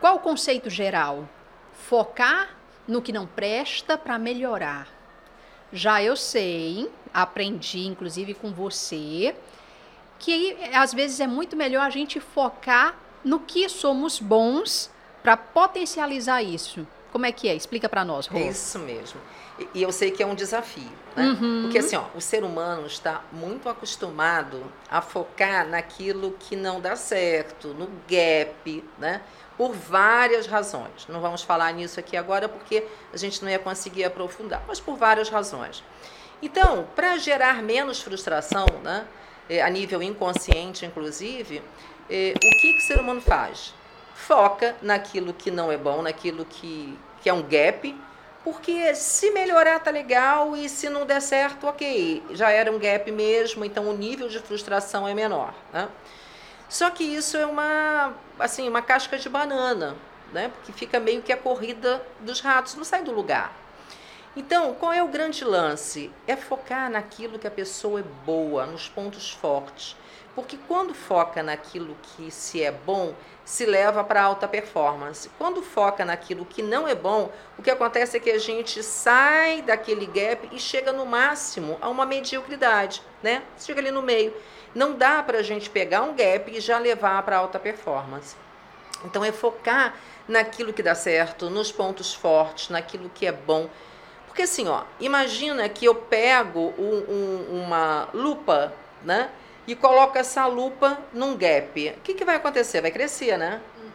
Qual 0.00 0.16
o 0.16 0.18
conceito 0.18 0.68
geral? 0.68 1.28
Focar 1.72 2.57
no 2.88 3.02
que 3.02 3.12
não 3.12 3.26
presta 3.26 3.98
para 3.98 4.18
melhorar. 4.18 4.88
Já 5.70 6.02
eu 6.02 6.16
sei, 6.16 6.90
aprendi 7.12 7.86
inclusive 7.86 8.32
com 8.32 8.50
você, 8.50 9.36
que 10.18 10.56
às 10.72 10.94
vezes 10.94 11.20
é 11.20 11.26
muito 11.26 11.54
melhor 11.54 11.82
a 11.82 11.90
gente 11.90 12.18
focar 12.18 12.96
no 13.22 13.40
que 13.40 13.68
somos 13.68 14.18
bons 14.18 14.90
para 15.22 15.36
potencializar 15.36 16.42
isso. 16.42 16.86
Como 17.12 17.26
é 17.26 17.32
que 17.32 17.48
é? 17.48 17.54
Explica 17.54 17.88
para 17.88 18.04
nós, 18.04 18.26
Rô. 18.26 18.38
É 18.38 18.48
isso 18.48 18.78
mesmo. 18.78 19.20
E, 19.58 19.68
e 19.74 19.82
eu 19.82 19.92
sei 19.92 20.10
que 20.10 20.22
é 20.22 20.26
um 20.26 20.34
desafio, 20.34 20.90
né? 21.16 21.24
Uhum. 21.24 21.62
Porque 21.62 21.78
assim, 21.78 21.96
ó, 21.96 22.04
o 22.14 22.20
ser 22.20 22.44
humano 22.44 22.86
está 22.86 23.22
muito 23.32 23.68
acostumado 23.68 24.62
a 24.90 25.00
focar 25.00 25.66
naquilo 25.66 26.32
que 26.38 26.54
não 26.54 26.80
dá 26.80 26.96
certo, 26.96 27.68
no 27.68 27.88
gap, 28.08 28.84
né? 28.98 29.22
Por 29.58 29.72
várias 29.72 30.46
razões. 30.46 31.06
Não 31.08 31.20
vamos 31.20 31.42
falar 31.42 31.70
nisso 31.72 32.00
aqui 32.00 32.16
agora 32.16 32.48
porque 32.48 32.82
a 33.12 33.16
gente 33.18 33.42
não 33.42 33.50
ia 33.50 33.58
conseguir 33.58 34.04
aprofundar, 34.04 34.64
mas 34.66 34.80
por 34.80 34.96
várias 34.96 35.28
razões. 35.28 35.84
Então, 36.40 36.86
para 36.96 37.18
gerar 37.18 37.62
menos 37.62 38.00
frustração, 38.00 38.64
né? 38.82 39.04
eh, 39.48 39.60
a 39.60 39.68
nível 39.68 40.02
inconsciente, 40.02 40.86
inclusive, 40.86 41.62
eh, 42.08 42.32
o 42.36 42.38
que, 42.38 42.72
que 42.72 42.78
o 42.78 42.86
ser 42.86 43.00
humano 43.00 43.20
faz? 43.20 43.74
Foca 44.14 44.76
naquilo 44.80 45.32
que 45.32 45.50
não 45.50 45.72
é 45.72 45.76
bom, 45.76 46.02
naquilo 46.02 46.44
que, 46.44 46.96
que 47.20 47.28
é 47.28 47.32
um 47.32 47.42
gap, 47.42 47.94
Porque 48.44 48.94
se 48.94 49.30
melhorar 49.32 49.80
tá 49.80 49.90
legal 49.90 50.56
e 50.56 50.68
se 50.68 50.88
não 50.88 51.04
der 51.04 51.20
certo, 51.20 51.66
ok, 51.66 52.22
já 52.30 52.50
era 52.50 52.70
um 52.72 52.78
gap 52.78 53.10
mesmo, 53.10 53.64
então 53.64 53.88
o 53.88 53.92
nível 53.92 54.28
de 54.28 54.38
frustração 54.38 55.06
é 55.06 55.12
menor. 55.12 55.52
Né? 55.72 55.86
Só 56.68 56.88
que 56.88 57.04
isso 57.04 57.36
é 57.36 57.44
uma, 57.44 58.14
assim, 58.38 58.68
uma 58.68 58.82
casca 58.82 59.18
de 59.18 59.28
banana, 59.28 59.96
né? 60.32 60.48
porque 60.48 60.72
fica 60.72 61.00
meio 61.00 61.22
que 61.22 61.32
a 61.32 61.36
corrida 61.36 62.04
dos 62.20 62.40
ratos, 62.40 62.74
não 62.74 62.84
sai 62.84 63.02
do 63.02 63.12
lugar. 63.12 63.52
Então, 64.36 64.74
qual 64.74 64.92
é 64.92 65.02
o 65.02 65.08
grande 65.08 65.44
lance? 65.44 66.12
É 66.26 66.36
focar 66.36 66.90
naquilo 66.90 67.38
que 67.38 67.46
a 67.46 67.50
pessoa 67.50 68.00
é 68.00 68.04
boa, 68.24 68.66
nos 68.66 68.88
pontos 68.88 69.30
fortes. 69.30 69.96
Porque 70.38 70.56
quando 70.68 70.94
foca 70.94 71.42
naquilo 71.42 71.96
que 72.00 72.30
se 72.30 72.62
é 72.62 72.70
bom, 72.70 73.12
se 73.44 73.66
leva 73.66 74.04
para 74.04 74.22
alta 74.22 74.46
performance. 74.46 75.28
Quando 75.36 75.60
foca 75.60 76.04
naquilo 76.04 76.44
que 76.44 76.62
não 76.62 76.86
é 76.86 76.94
bom, 76.94 77.32
o 77.58 77.62
que 77.62 77.68
acontece 77.68 78.16
é 78.16 78.20
que 78.20 78.30
a 78.30 78.38
gente 78.38 78.80
sai 78.84 79.62
daquele 79.62 80.06
gap 80.06 80.48
e 80.52 80.60
chega 80.60 80.92
no 80.92 81.04
máximo 81.04 81.76
a 81.80 81.88
uma 81.88 82.06
mediocridade, 82.06 83.02
né? 83.20 83.42
Chega 83.58 83.80
ali 83.80 83.90
no 83.90 84.00
meio. 84.00 84.32
Não 84.72 84.92
dá 84.92 85.24
para 85.24 85.38
a 85.38 85.42
gente 85.42 85.68
pegar 85.68 86.02
um 86.02 86.14
gap 86.14 86.48
e 86.56 86.60
já 86.60 86.78
levar 86.78 87.20
para 87.24 87.38
alta 87.38 87.58
performance. 87.58 88.36
Então 89.04 89.24
é 89.24 89.32
focar 89.32 89.96
naquilo 90.28 90.72
que 90.72 90.84
dá 90.84 90.94
certo, 90.94 91.50
nos 91.50 91.72
pontos 91.72 92.14
fortes, 92.14 92.68
naquilo 92.68 93.10
que 93.12 93.26
é 93.26 93.32
bom. 93.32 93.68
Porque 94.28 94.42
assim, 94.42 94.68
ó, 94.68 94.84
imagina 95.00 95.68
que 95.68 95.84
eu 95.84 95.96
pego 95.96 96.72
um, 96.78 97.12
um, 97.12 97.64
uma 97.64 98.08
lupa, 98.14 98.72
né? 99.02 99.30
E 99.68 99.76
coloco 99.76 100.16
essa 100.16 100.46
lupa 100.46 100.98
num 101.12 101.36
gap, 101.36 101.94
o 101.98 102.00
que, 102.00 102.14
que 102.14 102.24
vai 102.24 102.36
acontecer? 102.36 102.80
Vai 102.80 102.90
crescer, 102.90 103.36
né? 103.36 103.60
Uhum, 103.78 103.90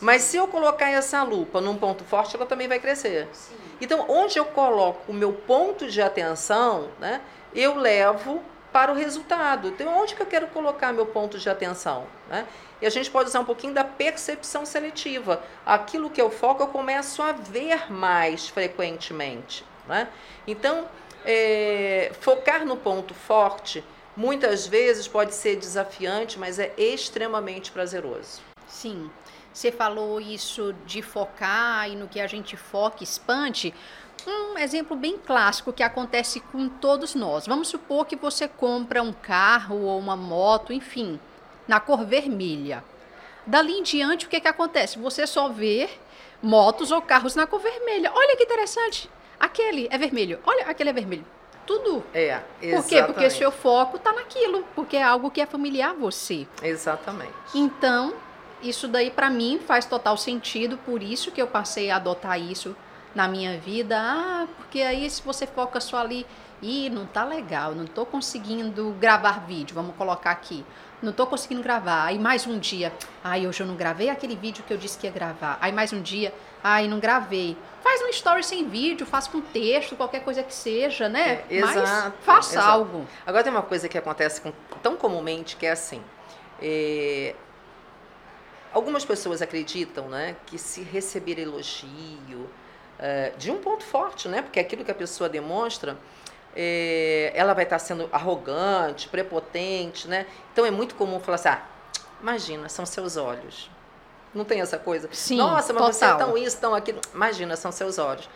Mas 0.00 0.22
se 0.22 0.38
eu 0.38 0.48
colocar 0.48 0.88
essa 0.88 1.22
lupa 1.22 1.60
num 1.60 1.76
ponto 1.76 2.02
forte, 2.02 2.34
ela 2.34 2.46
também 2.46 2.66
vai 2.66 2.78
crescer. 2.78 3.28
Sim. 3.34 3.54
Então, 3.78 4.06
onde 4.08 4.38
eu 4.38 4.46
coloco 4.46 5.12
o 5.12 5.14
meu 5.14 5.34
ponto 5.34 5.86
de 5.86 6.00
atenção, 6.00 6.88
né, 6.98 7.20
eu 7.54 7.76
levo 7.76 8.42
para 8.72 8.90
o 8.90 8.94
resultado. 8.94 9.68
Então, 9.68 10.00
onde 10.00 10.14
que 10.14 10.22
eu 10.22 10.26
quero 10.26 10.46
colocar 10.46 10.94
meu 10.94 11.04
ponto 11.04 11.38
de 11.38 11.50
atenção? 11.50 12.06
Né? 12.30 12.46
E 12.80 12.86
a 12.86 12.90
gente 12.90 13.10
pode 13.10 13.28
usar 13.28 13.40
um 13.40 13.44
pouquinho 13.44 13.74
da 13.74 13.84
percepção 13.84 14.64
seletiva. 14.64 15.42
Aquilo 15.66 16.08
que 16.08 16.22
eu 16.22 16.30
foco, 16.30 16.62
eu 16.62 16.68
começo 16.68 17.20
a 17.20 17.32
ver 17.32 17.92
mais 17.92 18.48
frequentemente. 18.48 19.62
Né? 19.86 20.08
Então, 20.46 20.86
é, 21.26 22.12
focar 22.18 22.64
no 22.64 22.78
ponto 22.78 23.12
forte 23.12 23.84
muitas 24.18 24.66
vezes 24.66 25.06
pode 25.06 25.32
ser 25.32 25.54
desafiante, 25.54 26.40
mas 26.40 26.58
é 26.58 26.74
extremamente 26.76 27.70
prazeroso. 27.70 28.40
Sim. 28.66 29.08
Você 29.52 29.70
falou 29.70 30.20
isso 30.20 30.74
de 30.84 31.00
focar 31.00 31.88
e 31.88 31.94
no 31.94 32.08
que 32.08 32.18
a 32.18 32.26
gente 32.26 32.56
foca, 32.56 33.04
expande. 33.04 33.72
Um 34.26 34.58
exemplo 34.58 34.96
bem 34.96 35.16
clássico 35.16 35.72
que 35.72 35.84
acontece 35.84 36.40
com 36.40 36.68
todos 36.68 37.14
nós. 37.14 37.46
Vamos 37.46 37.68
supor 37.68 38.06
que 38.06 38.16
você 38.16 38.48
compra 38.48 39.02
um 39.02 39.12
carro 39.12 39.82
ou 39.82 39.98
uma 39.98 40.16
moto, 40.16 40.72
enfim, 40.72 41.20
na 41.68 41.78
cor 41.78 42.04
vermelha. 42.04 42.82
Dali 43.46 43.72
em 43.72 43.82
diante, 43.84 44.26
o 44.26 44.28
que, 44.28 44.40
que 44.40 44.48
acontece? 44.48 44.98
Você 44.98 45.28
só 45.28 45.48
vê 45.48 45.88
motos 46.42 46.90
ou 46.90 47.00
carros 47.00 47.36
na 47.36 47.46
cor 47.46 47.60
vermelha. 47.60 48.10
Olha 48.12 48.36
que 48.36 48.42
interessante. 48.42 49.08
Aquele 49.38 49.86
é 49.92 49.96
vermelho. 49.96 50.40
Olha, 50.44 50.64
aquele 50.64 50.90
é 50.90 50.92
vermelho 50.92 51.37
tudo. 51.68 52.02
É, 52.14 52.40
exatamente. 52.62 52.82
Por 52.82 52.88
quê? 52.88 53.02
Porque 53.02 53.30
seu 53.30 53.52
foco 53.52 53.98
está 53.98 54.10
naquilo, 54.10 54.64
porque 54.74 54.96
é 54.96 55.02
algo 55.02 55.30
que 55.30 55.42
é 55.42 55.44
familiar 55.44 55.90
a 55.90 55.92
você. 55.92 56.48
Exatamente. 56.62 57.30
Então, 57.54 58.14
isso 58.62 58.88
daí 58.88 59.10
para 59.10 59.28
mim 59.28 59.60
faz 59.66 59.84
total 59.84 60.16
sentido, 60.16 60.78
por 60.78 61.02
isso 61.02 61.30
que 61.30 61.42
eu 61.42 61.46
passei 61.46 61.90
a 61.90 61.96
adotar 61.96 62.40
isso 62.40 62.74
na 63.14 63.28
minha 63.28 63.58
vida. 63.58 64.00
Ah, 64.00 64.46
porque 64.56 64.80
aí 64.80 65.08
se 65.10 65.22
você 65.22 65.46
foca 65.46 65.78
só 65.78 65.98
ali, 65.98 66.26
e 66.62 66.90
não 66.90 67.06
tá 67.06 67.22
legal, 67.22 67.74
não 67.74 67.86
tô 67.86 68.04
conseguindo 68.04 68.96
gravar 68.98 69.46
vídeo, 69.46 69.74
vamos 69.74 69.94
colocar 69.94 70.30
aqui. 70.30 70.64
Não 71.00 71.12
tô 71.12 71.26
conseguindo 71.26 71.62
gravar. 71.62 72.04
Aí 72.04 72.18
mais 72.18 72.46
um 72.46 72.58
dia, 72.58 72.92
ai, 73.22 73.46
hoje 73.46 73.62
eu 73.62 73.66
não 73.66 73.76
gravei 73.76 74.08
aquele 74.08 74.34
vídeo 74.34 74.64
que 74.66 74.72
eu 74.72 74.76
disse 74.76 74.98
que 74.98 75.06
ia 75.06 75.12
gravar. 75.12 75.56
Aí 75.60 75.70
mais 75.70 75.92
um 75.92 76.02
dia, 76.02 76.34
ai, 76.62 76.88
não 76.88 76.98
gravei. 76.98 77.56
Faz 77.82 78.02
um 78.02 78.08
story 78.08 78.42
sem 78.42 78.68
vídeo, 78.68 79.06
faz 79.06 79.28
com 79.28 79.40
texto, 79.40 79.94
qualquer 79.94 80.24
coisa 80.24 80.42
que 80.42 80.52
seja, 80.52 81.08
né? 81.08 81.44
É, 81.48 81.56
exato. 81.56 81.78
Mas 81.78 82.12
faça 82.24 82.54
exato. 82.54 82.68
algo. 82.68 83.06
Agora 83.24 83.44
tem 83.44 83.52
uma 83.52 83.62
coisa 83.62 83.88
que 83.88 83.96
acontece 83.96 84.40
com, 84.40 84.52
tão 84.82 84.96
comumente 84.96 85.56
que 85.56 85.66
é 85.66 85.70
assim. 85.70 86.02
É, 86.60 87.34
algumas 88.72 89.04
pessoas 89.04 89.40
acreditam, 89.40 90.08
né, 90.08 90.36
que 90.46 90.58
se 90.58 90.82
receber 90.82 91.38
elogio 91.38 92.50
é, 92.98 93.32
de 93.38 93.50
um 93.52 93.58
ponto 93.58 93.84
forte, 93.84 94.28
né, 94.28 94.42
porque 94.42 94.58
é 94.58 94.62
aquilo 94.62 94.84
que 94.84 94.90
a 94.90 94.94
pessoa 94.94 95.28
demonstra 95.28 95.96
é, 96.60 97.30
ela 97.36 97.54
vai 97.54 97.62
estar 97.62 97.78
sendo 97.78 98.08
arrogante, 98.10 99.08
prepotente, 99.08 100.08
né? 100.08 100.26
Então 100.52 100.66
é 100.66 100.72
muito 100.72 100.96
comum 100.96 101.20
falar 101.20 101.36
assim, 101.36 101.50
ah, 101.50 101.62
imagina, 102.20 102.68
são 102.68 102.84
seus 102.84 103.16
olhos. 103.16 103.70
Não 104.34 104.44
tem 104.44 104.60
essa 104.60 104.76
coisa? 104.76 105.08
Sim, 105.12 105.36
Nossa, 105.36 105.72
mas 105.72 105.82
total. 105.82 105.92
você 105.92 106.04
é 106.04 106.26
tão 106.26 106.36
isso, 106.36 106.60
tão 106.60 106.74
aquilo. 106.74 107.00
Imagina, 107.14 107.54
são 107.54 107.70
seus 107.70 107.96
olhos. 107.96 108.28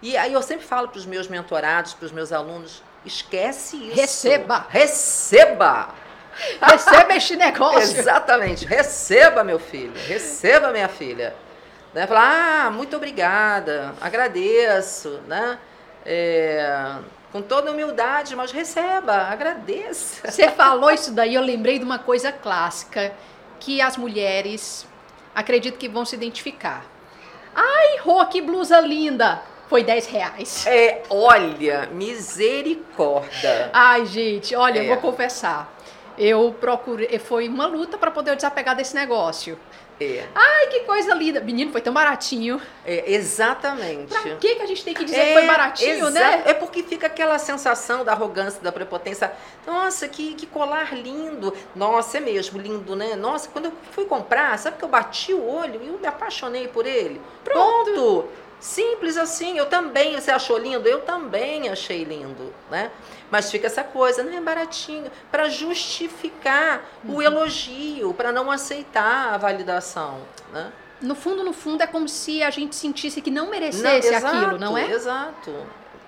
E 0.00 0.16
aí 0.16 0.32
eu 0.32 0.42
sempre 0.42 0.64
falo 0.64 0.86
para 0.86 0.98
os 0.98 1.06
meus 1.06 1.26
mentorados, 1.26 1.92
para 1.92 2.06
os 2.06 2.12
meus 2.12 2.30
alunos, 2.30 2.84
esquece 3.04 3.76
isso. 3.76 3.96
Receba. 3.96 4.66
Receba! 4.68 5.88
Receba 6.62 7.14
este 7.14 7.34
negócio. 7.34 7.98
Exatamente. 7.98 8.64
Receba, 8.64 9.42
meu 9.42 9.58
filho. 9.58 9.92
Receba, 10.06 10.70
minha 10.70 10.88
filha. 10.88 11.34
Né? 11.92 12.06
Falar, 12.06 12.66
ah, 12.66 12.70
muito 12.70 12.94
obrigada, 12.94 13.92
agradeço, 14.00 15.20
né? 15.26 15.58
É, 16.04 16.94
com 17.36 17.42
toda 17.42 17.70
humildade, 17.70 18.34
mas 18.34 18.50
receba, 18.50 19.12
agradeça. 19.12 20.30
Você 20.30 20.48
falou 20.48 20.90
isso 20.90 21.12
daí, 21.12 21.34
eu 21.34 21.42
lembrei 21.42 21.78
de 21.78 21.84
uma 21.84 21.98
coisa 21.98 22.32
clássica 22.32 23.12
que 23.60 23.78
as 23.82 23.98
mulheres 23.98 24.86
acredito 25.34 25.76
que 25.76 25.86
vão 25.86 26.06
se 26.06 26.16
identificar. 26.16 26.86
Ai, 27.54 27.98
Rô, 27.98 28.24
que 28.24 28.40
blusa 28.40 28.80
linda! 28.80 29.42
Foi 29.68 29.82
10 29.84 30.06
reais. 30.06 30.64
É, 30.66 31.02
olha, 31.10 31.88
misericórdia. 31.92 33.68
Ai, 33.72 34.06
gente, 34.06 34.54
olha, 34.56 34.78
É. 34.78 34.84
eu 34.84 34.86
vou 34.88 34.96
confessar. 34.98 35.70
Eu 36.18 36.54
procurei, 36.60 37.18
foi 37.18 37.48
uma 37.48 37.66
luta 37.66 37.98
para 37.98 38.10
poder 38.10 38.36
desapegar 38.36 38.74
desse 38.74 38.94
negócio. 38.94 39.58
É, 39.98 40.26
Ai, 40.34 40.66
que 40.66 40.80
coisa 40.80 41.14
linda. 41.14 41.40
Menino, 41.40 41.72
foi 41.72 41.80
tão 41.80 41.92
baratinho. 41.92 42.60
é, 42.84 43.12
exatamente. 43.12 44.08
Pra 44.08 44.36
que, 44.36 44.54
que 44.56 44.62
a 44.62 44.66
gente 44.66 44.84
tem 44.84 44.92
que 44.92 45.04
dizer 45.04 45.26
que 45.26 45.32
foi 45.32 45.46
baratinho, 45.46 46.10
né? 46.10 46.42
É 46.44 46.52
porque 46.52 46.82
fica 46.82 47.06
aquela 47.06 47.38
sensação 47.38 48.04
da 48.04 48.12
arrogância, 48.12 48.60
da 48.60 48.70
prepotência. 48.70 49.32
Nossa, 49.66 50.06
que, 50.06 50.34
que 50.34 50.46
colar 50.46 50.94
lindo. 50.94 51.54
Nossa, 51.74 52.18
é 52.18 52.20
mesmo 52.20 52.60
lindo, 52.60 52.94
né? 52.94 53.16
Nossa, 53.16 53.48
quando 53.48 53.66
eu 53.66 53.72
fui 53.92 54.04
comprar, 54.04 54.58
sabe 54.58 54.76
que 54.76 54.84
eu 54.84 54.88
bati 54.88 55.32
o 55.32 55.42
olho 55.48 55.80
e 55.82 55.88
eu 55.88 55.98
me 55.98 56.06
apaixonei 56.06 56.68
por 56.68 56.86
ele? 56.86 57.18
Pronto. 57.42 57.92
Pronto. 57.92 58.28
Simples 58.60 59.16
assim. 59.16 59.58
Eu 59.58 59.66
também, 59.66 60.18
você 60.18 60.30
achou 60.30 60.58
lindo? 60.58 60.88
Eu 60.88 61.02
também 61.02 61.68
achei 61.68 62.04
lindo, 62.04 62.52
né? 62.70 62.90
Mas 63.30 63.50
fica 63.50 63.66
essa 63.66 63.84
coisa, 63.84 64.22
não 64.22 64.36
é 64.36 64.40
baratinho, 64.40 65.10
para 65.30 65.48
justificar 65.48 66.84
Uhum. 67.04 67.16
o 67.16 67.22
elogio, 67.22 68.14
para 68.14 68.32
não 68.32 68.50
aceitar 68.50 69.34
a 69.34 69.36
validação, 69.36 70.20
né? 70.52 70.72
No 71.00 71.14
fundo, 71.14 71.44
no 71.44 71.52
fundo, 71.52 71.82
é 71.82 71.86
como 71.86 72.08
se 72.08 72.42
a 72.42 72.48
gente 72.50 72.74
sentisse 72.74 73.20
que 73.20 73.30
não 73.30 73.50
merecesse 73.50 74.14
aquilo, 74.14 74.58
não 74.58 74.76
é? 74.78 74.90
Exato. 74.90 75.54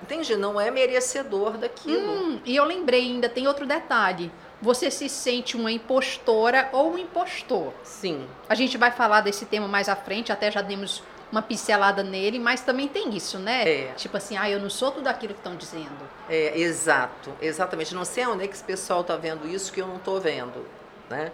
Entende? 0.02 0.34
Não 0.36 0.58
é 0.58 0.70
merecedor 0.70 1.58
daquilo. 1.58 2.10
Hum, 2.10 2.40
e 2.44 2.56
eu 2.56 2.64
lembrei 2.64 3.00
ainda, 3.02 3.28
tem 3.28 3.46
outro 3.46 3.66
detalhe. 3.66 4.32
Você 4.62 4.90
se 4.90 5.08
sente 5.08 5.56
uma 5.56 5.70
impostora 5.70 6.70
ou 6.72 6.92
um 6.94 6.98
impostor. 6.98 7.72
Sim. 7.84 8.26
A 8.48 8.54
gente 8.54 8.78
vai 8.78 8.90
falar 8.90 9.20
desse 9.20 9.44
tema 9.44 9.68
mais 9.68 9.88
à 9.88 9.94
frente, 9.96 10.32
até 10.32 10.50
já 10.50 10.62
demos 10.62 11.02
uma 11.30 11.42
pincelada 11.42 12.02
nele, 12.02 12.38
mas 12.38 12.62
também 12.62 12.88
tem 12.88 13.14
isso, 13.14 13.38
né? 13.38 13.68
É. 13.68 13.92
Tipo 13.92 14.16
assim, 14.16 14.36
ah, 14.36 14.48
eu 14.48 14.58
não 14.58 14.70
sou 14.70 14.90
tudo 14.90 15.06
aquilo 15.08 15.34
que 15.34 15.40
estão 15.40 15.56
dizendo. 15.56 16.08
É, 16.28 16.58
exato, 16.58 17.32
exatamente. 17.40 17.94
Não 17.94 18.04
sei 18.04 18.26
onde 18.26 18.44
é 18.44 18.48
que 18.48 18.54
esse 18.54 18.64
pessoal 18.64 19.02
está 19.02 19.16
vendo 19.16 19.46
isso 19.46 19.72
que 19.72 19.80
eu 19.80 19.86
não 19.86 19.96
estou 19.96 20.20
vendo, 20.20 20.66
né? 21.08 21.30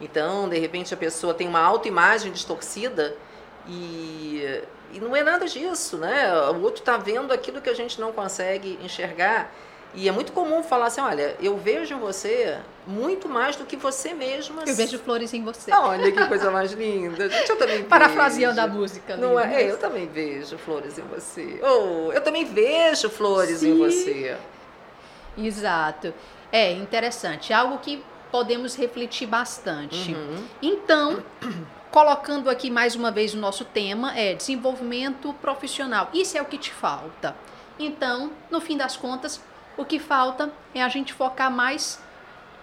Então, 0.00 0.48
de 0.48 0.58
repente, 0.58 0.92
a 0.92 0.96
pessoa 0.96 1.34
tem 1.34 1.48
uma 1.48 1.60
autoimagem 1.60 2.30
distorcida 2.30 3.16
e, 3.66 4.62
e 4.92 5.00
não 5.00 5.16
é 5.16 5.22
nada 5.22 5.46
disso, 5.46 5.96
né? 5.96 6.32
O 6.50 6.62
outro 6.62 6.80
está 6.80 6.96
vendo 6.96 7.32
aquilo 7.32 7.60
que 7.60 7.68
a 7.70 7.74
gente 7.74 8.00
não 8.00 8.12
consegue 8.12 8.78
enxergar. 8.82 9.52
E 9.94 10.08
é 10.08 10.12
muito 10.12 10.32
comum 10.32 10.62
falar 10.62 10.86
assim, 10.86 11.00
olha, 11.00 11.34
eu 11.40 11.56
vejo 11.56 11.94
em 11.94 11.98
você 11.98 12.58
muito 12.86 13.28
mais 13.28 13.56
do 13.56 13.64
que 13.64 13.76
você 13.76 14.12
mesma. 14.12 14.62
Eu 14.66 14.74
vejo 14.74 14.98
flores 14.98 15.32
em 15.32 15.42
você. 15.42 15.72
Olha 15.72 16.12
que 16.12 16.26
coisa 16.26 16.50
mais 16.50 16.72
linda. 16.72 17.28
Gente, 17.28 17.50
eu 17.50 17.56
também 17.56 17.84
Parafraseando 17.88 18.60
a 18.60 18.66
música. 18.66 19.16
Não 19.16 19.38
é? 19.40 19.62
É, 19.62 19.70
eu 19.70 19.78
também 19.78 20.06
vejo 20.06 20.58
flores 20.58 20.98
em 20.98 21.02
você. 21.02 21.60
Oh, 21.62 22.12
eu 22.12 22.20
também 22.20 22.44
vejo 22.44 23.08
flores 23.08 23.62
em 23.62 23.72
Sim. 23.72 23.78
você. 23.78 24.36
Exato. 25.36 26.12
É 26.52 26.72
interessante. 26.72 27.52
Algo 27.52 27.78
que 27.78 28.02
podemos 28.30 28.74
refletir 28.76 29.26
bastante. 29.26 30.12
Uhum. 30.12 30.44
Então, 30.60 31.22
colocando 31.90 32.50
aqui 32.50 32.70
mais 32.70 32.94
uma 32.94 33.10
vez 33.10 33.34
o 33.34 33.38
nosso 33.38 33.64
tema 33.64 34.16
é 34.16 34.34
desenvolvimento 34.34 35.32
profissional. 35.34 36.10
Isso 36.12 36.36
é 36.36 36.42
o 36.42 36.44
que 36.44 36.58
te 36.58 36.72
falta. 36.72 37.34
Então, 37.78 38.32
no 38.50 38.60
fim 38.60 38.76
das 38.76 38.96
contas, 38.96 39.40
o 39.78 39.84
que 39.84 39.98
falta 39.98 40.52
é 40.74 40.82
a 40.82 40.88
gente 40.88 41.14
focar 41.14 41.50
mais 41.50 41.98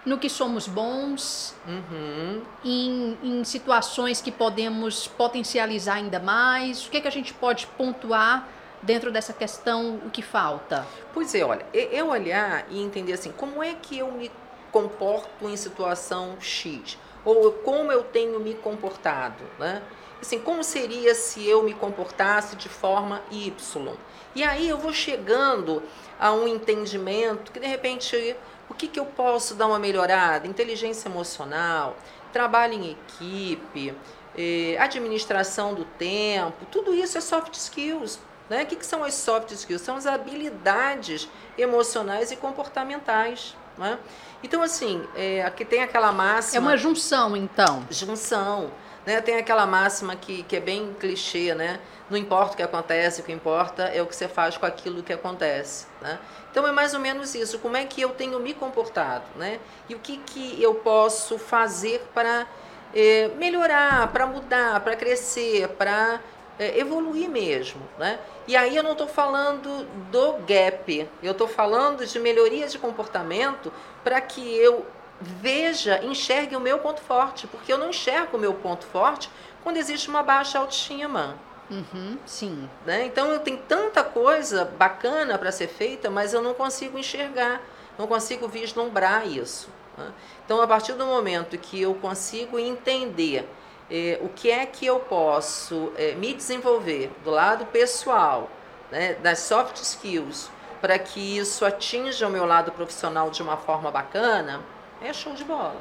no 0.06 0.20
que 0.20 0.30
somos 0.30 0.68
bons, 0.68 1.56
Uhum. 1.68 2.44
em, 2.64 3.18
em 3.24 3.44
situações 3.44 4.22
que 4.22 4.32
podemos 4.32 5.08
potencializar 5.08 5.96
ainda 5.96 6.20
mais. 6.20 6.86
O 6.86 6.92
que, 6.92 6.98
é 6.98 7.02
que 7.02 7.08
a 7.08 7.12
gente 7.12 7.34
pode 7.34 7.66
pontuar 7.66 8.48
dentro 8.84 9.12
dessa 9.12 9.34
questão, 9.34 9.96
o 10.06 10.12
que 10.12 10.22
falta? 10.22 10.86
Pois 11.12 11.34
é, 11.34 11.44
olha, 11.44 11.66
é 11.74 12.04
olhar 12.04 12.66
e 12.70 12.80
entender 12.84 13.14
assim, 13.14 13.32
como 13.32 13.64
é 13.64 13.74
que 13.74 13.98
eu 13.98 14.12
me 14.12 14.30
comporto 14.72 15.50
em 15.50 15.58
situação 15.58 16.36
X? 16.40 17.00
Ou 17.24 17.52
como 17.52 17.92
eu 17.92 18.04
tenho 18.04 18.40
me 18.40 18.54
comportado, 18.54 19.44
né? 19.58 19.82
Assim, 20.22 20.40
como 20.40 20.64
seria 20.64 21.14
se 21.14 21.48
eu 21.48 21.64
me 21.64 21.74
comportasse 21.74 22.56
de 22.56 22.70
forma 22.70 23.22
Y? 23.32 23.94
E 24.34 24.44
aí 24.44 24.68
eu 24.68 24.78
vou 24.78 24.94
chegando 24.94 25.84
a 26.20 26.32
um 26.32 26.48
entendimento 26.48 27.52
que, 27.52 27.60
de 27.60 27.68
repente, 27.68 28.36
o 28.70 28.74
que, 28.74 28.88
que 28.88 29.00
eu 29.00 29.06
posso 29.06 29.56
dar 29.56 29.68
uma 29.68 29.80
melhorada? 29.80 30.48
Inteligência 30.48 31.08
emocional, 31.08 31.96
trabalho 32.34 32.74
em 32.74 32.92
equipe, 32.92 33.96
eh, 34.38 34.78
administração 34.80 35.74
do 35.74 35.86
tempo, 35.86 36.66
tudo 36.72 36.94
isso 36.94 37.18
é 37.18 37.22
soft 37.22 37.54
skills. 37.56 38.20
Né? 38.50 38.64
O 38.64 38.66
que, 38.66 38.76
que 38.76 38.86
são 38.86 39.04
as 39.04 39.14
soft 39.14 39.52
skills? 39.52 39.82
São 39.82 39.96
as 39.96 40.06
habilidades 40.06 41.28
emocionais 41.58 42.32
e 42.32 42.36
comportamentais. 42.36 43.56
Né? 43.78 43.98
Então, 44.44 44.62
assim, 44.62 45.04
é, 45.16 45.44
aqui 45.44 45.66
tem 45.66 45.82
aquela 45.82 46.12
máxima. 46.12 46.58
É 46.58 46.60
uma 46.60 46.78
junção, 46.78 47.36
então. 47.36 47.86
junção. 47.90 48.72
Né? 49.06 49.22
Tem 49.22 49.38
aquela 49.38 49.66
máxima 49.66 50.16
que, 50.16 50.44
que 50.44 50.56
é 50.56 50.60
bem 50.60 50.96
clichê, 51.00 51.54
né? 51.54 51.80
Não 52.10 52.18
importa 52.18 52.54
o 52.54 52.58
que 52.58 52.64
acontece, 52.64 53.22
o 53.22 53.24
que 53.24 53.32
importa 53.32 53.84
é 53.84 54.02
o 54.02 54.06
que 54.06 54.16
você 54.16 54.28
faz 54.28 54.58
com 54.58 54.66
aquilo 54.66 55.02
que 55.02 55.14
acontece. 55.14 55.88
Né? 56.02 56.20
Então 56.52 56.68
é 56.68 56.72
mais 56.72 56.94
ou 56.94 57.00
menos 57.00 57.34
isso. 57.34 57.60
Como 57.60 57.76
é 57.76 57.86
que 57.86 58.02
eu 58.02 58.10
tenho 58.10 58.40
me 58.40 58.54
comportado, 58.54 59.26
né? 59.36 59.60
E 59.90 59.96
o 59.96 60.00
que, 60.00 60.18
que 60.18 60.62
eu 60.62 60.76
posso 60.76 61.38
fazer 61.40 62.08
para 62.14 62.48
eh, 62.94 63.30
melhorar, 63.38 64.12
para 64.12 64.28
mudar, 64.28 64.80
para 64.82 64.96
crescer, 64.96 65.68
para 65.70 66.20
eh, 66.60 66.80
evoluir 66.80 67.30
mesmo, 67.30 67.82
né? 67.98 68.20
E 68.48 68.56
aí 68.56 68.76
eu 68.76 68.84
não 68.84 68.92
estou 68.92 69.08
falando 69.08 69.86
do 70.12 70.34
gap, 70.46 71.10
eu 71.24 71.32
estou 71.32 71.48
falando 71.48 72.06
de 72.06 72.20
melhoria 72.20 72.68
de 72.68 72.78
comportamento 72.78 73.74
para 74.04 74.22
que 74.22 74.56
eu 74.58 74.86
veja, 75.20 76.04
enxergue 76.04 76.56
o 76.56 76.60
meu 76.60 76.80
ponto 76.80 77.02
forte, 77.02 77.48
porque 77.48 77.72
eu 77.72 77.78
não 77.78 77.90
enxergo 77.90 78.38
o 78.38 78.40
meu 78.40 78.54
ponto 78.54 78.86
forte 78.86 79.30
quando 79.64 79.78
existe 79.78 80.10
uma 80.10 80.24
baixa 80.24 80.60
autoestima. 80.60 81.36
Uhum, 81.70 82.20
sim. 82.26 82.70
Né? 82.86 83.06
Então 83.06 83.28
eu 83.32 83.40
tenho 83.40 83.58
tanta 83.58 84.04
coisa 84.04 84.66
bacana 84.66 85.38
para 85.38 85.52
ser 85.52 85.68
feita, 85.68 86.10
mas 86.10 86.34
eu 86.34 86.42
não 86.42 86.54
consigo 86.54 86.98
enxergar, 86.98 87.62
não 87.98 88.08
consigo 88.08 88.48
vislumbrar 88.48 89.28
isso. 89.28 89.70
né? 89.98 90.12
Então 90.46 90.62
a 90.62 90.68
partir 90.68 90.94
do 90.94 91.06
momento 91.06 91.58
que 91.58 91.82
eu 91.82 91.96
consigo 91.96 92.60
entender 92.60 93.50
eh, 93.90 94.20
o 94.22 94.30
que 94.30 94.52
é 94.52 94.66
que 94.66 94.86
eu 94.86 95.00
posso 95.00 95.92
eh, 95.98 96.14
me 96.16 96.34
desenvolver 96.34 97.12
do 97.24 97.32
lado 97.32 97.66
pessoal, 97.68 98.50
né, 98.92 99.14
das 99.16 99.40
soft 99.40 99.78
skills, 99.82 100.52
para 100.82 101.00
que 101.00 101.38
isso 101.38 101.66
atinja 101.66 102.28
o 102.28 102.30
meu 102.30 102.46
lado 102.46 102.72
profissional 102.72 103.30
de 103.32 103.42
uma 103.42 103.58
forma 103.58 103.90
bacana, 103.90 104.62
é 105.02 105.14
show 105.14 105.34
de 105.34 105.44
bola. 105.44 105.80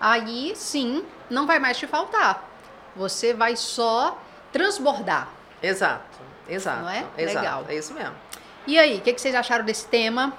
Aí 0.00 0.52
sim, 0.56 1.04
não 1.30 1.46
vai 1.46 1.58
mais 1.58 1.76
te 1.78 1.86
faltar. 1.86 2.48
Você 2.96 3.32
vai 3.32 3.56
só 3.56 4.18
transbordar. 4.52 5.28
Exato, 5.62 6.02
exato. 6.48 6.80
Não 6.82 6.88
é? 6.88 7.04
Exato, 7.16 7.38
Legal. 7.38 7.64
É 7.68 7.74
isso 7.76 7.94
mesmo. 7.94 8.14
E 8.66 8.78
aí, 8.78 8.98
o 8.98 9.00
que, 9.00 9.12
que 9.12 9.20
vocês 9.20 9.34
acharam 9.34 9.64
desse 9.64 9.86
tema? 9.86 10.32